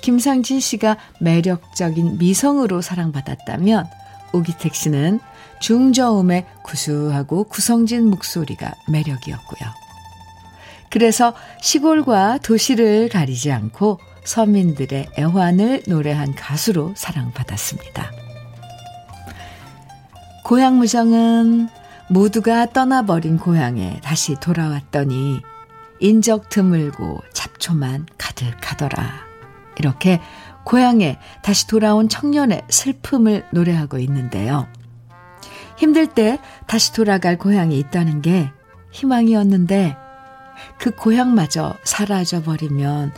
김상진 0.02 0.60
씨가 0.60 0.98
매력적인 1.20 2.18
미성으로 2.18 2.82
사랑받았다면 2.82 3.86
오기택 4.34 4.74
씨는 4.74 5.20
중저음의 5.60 6.44
구수하고 6.64 7.44
구성진 7.44 8.10
목소리가 8.10 8.74
매력이었고요. 8.88 9.87
그래서 10.90 11.34
시골과 11.60 12.38
도시를 12.38 13.08
가리지 13.08 13.52
않고 13.52 13.98
서민들의 14.24 15.08
애환을 15.18 15.82
노래한 15.86 16.34
가수로 16.34 16.94
사랑받았습니다. 16.96 18.10
고향 20.44 20.78
무정은 20.78 21.68
모두가 22.08 22.66
떠나버린 22.66 23.38
고향에 23.38 24.00
다시 24.02 24.34
돌아왔더니 24.40 25.40
인적 26.00 26.48
드물고 26.48 27.20
잡초만 27.32 28.06
가득하더라. 28.16 29.26
이렇게 29.78 30.20
고향에 30.64 31.18
다시 31.42 31.66
돌아온 31.66 32.08
청년의 32.08 32.62
슬픔을 32.68 33.46
노래하고 33.52 33.98
있는데요. 33.98 34.68
힘들 35.76 36.06
때 36.06 36.38
다시 36.66 36.92
돌아갈 36.92 37.38
고향이 37.38 37.78
있다는 37.78 38.20
게 38.22 38.50
희망이었는데 38.90 39.96
그 40.78 40.90
고향마저 40.90 41.76
사라져 41.84 42.42
버리면 42.42 43.12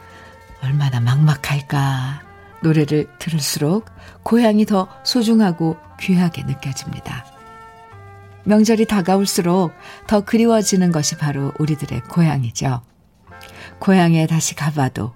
얼마나 0.62 1.00
막막할까. 1.00 2.22
노래를 2.62 3.08
들을수록 3.18 3.86
고향이 4.22 4.66
더 4.66 4.88
소중하고 5.02 5.76
귀하게 5.98 6.42
느껴집니다. 6.42 7.24
명절이 8.44 8.86
다가올수록 8.86 9.72
더 10.06 10.20
그리워지는 10.22 10.92
것이 10.92 11.16
바로 11.16 11.52
우리들의 11.58 12.02
고향이죠. 12.04 12.82
고향에 13.78 14.26
다시 14.26 14.54
가봐도 14.54 15.12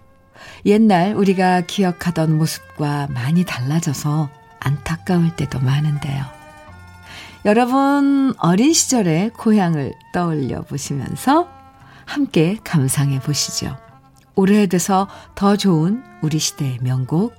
옛날 0.66 1.14
우리가 1.14 1.62
기억하던 1.62 2.36
모습과 2.36 3.08
많이 3.10 3.44
달라져서 3.44 4.30
안타까울 4.60 5.36
때도 5.36 5.60
많은데요. 5.60 6.24
여러분 7.44 8.34
어린 8.38 8.72
시절의 8.72 9.30
고향을 9.34 9.92
떠올려 10.12 10.62
보시면서 10.62 11.48
함께 12.04 12.58
감상해 12.64 13.20
보시죠. 13.20 13.76
오래돼서 14.34 15.08
더 15.34 15.56
좋은 15.56 16.02
우리 16.22 16.38
시대의 16.38 16.78
명곡 16.80 17.34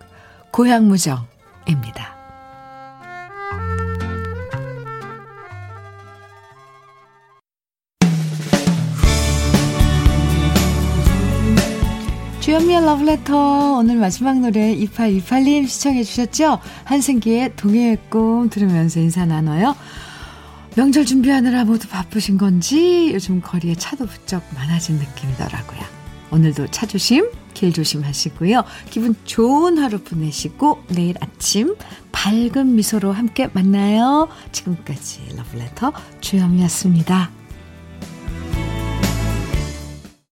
고향무정입니다. 0.51 2.15
주현미의 12.45 12.85
러브레터 12.85 13.79
오늘 13.79 13.95
마지막 13.95 14.39
노래 14.39 14.75
2828님 14.75 15.67
시청해 15.67 16.03
주셨죠? 16.03 16.59
한승기의 16.83 17.55
동해의 17.55 17.97
꿈 18.09 18.49
들으면서 18.51 18.99
인사 18.99 19.25
나눠요. 19.25 19.75
명절 20.75 21.05
준비하느라 21.05 21.63
모두 21.63 21.87
바쁘신 21.87 22.37
건지 22.37 23.11
요즘 23.13 23.39
거리에 23.41 23.75
차도 23.75 24.05
부쩍 24.07 24.43
많아진 24.53 24.97
느낌이더라고요. 24.97 25.79
오늘도 26.31 26.67
차 26.67 26.85
조심, 26.85 27.31
길 27.53 27.71
조심하시고요. 27.71 28.63
기분 28.89 29.15
좋은 29.23 29.77
하루 29.77 29.99
보내시고 29.99 30.83
내일 30.89 31.15
아침 31.21 31.75
밝은 32.11 32.75
미소로 32.75 33.13
함께 33.13 33.47
만나요. 33.53 34.27
지금까지 34.51 35.21
러브레터 35.37 35.93
주현미였습니다. 36.19 37.44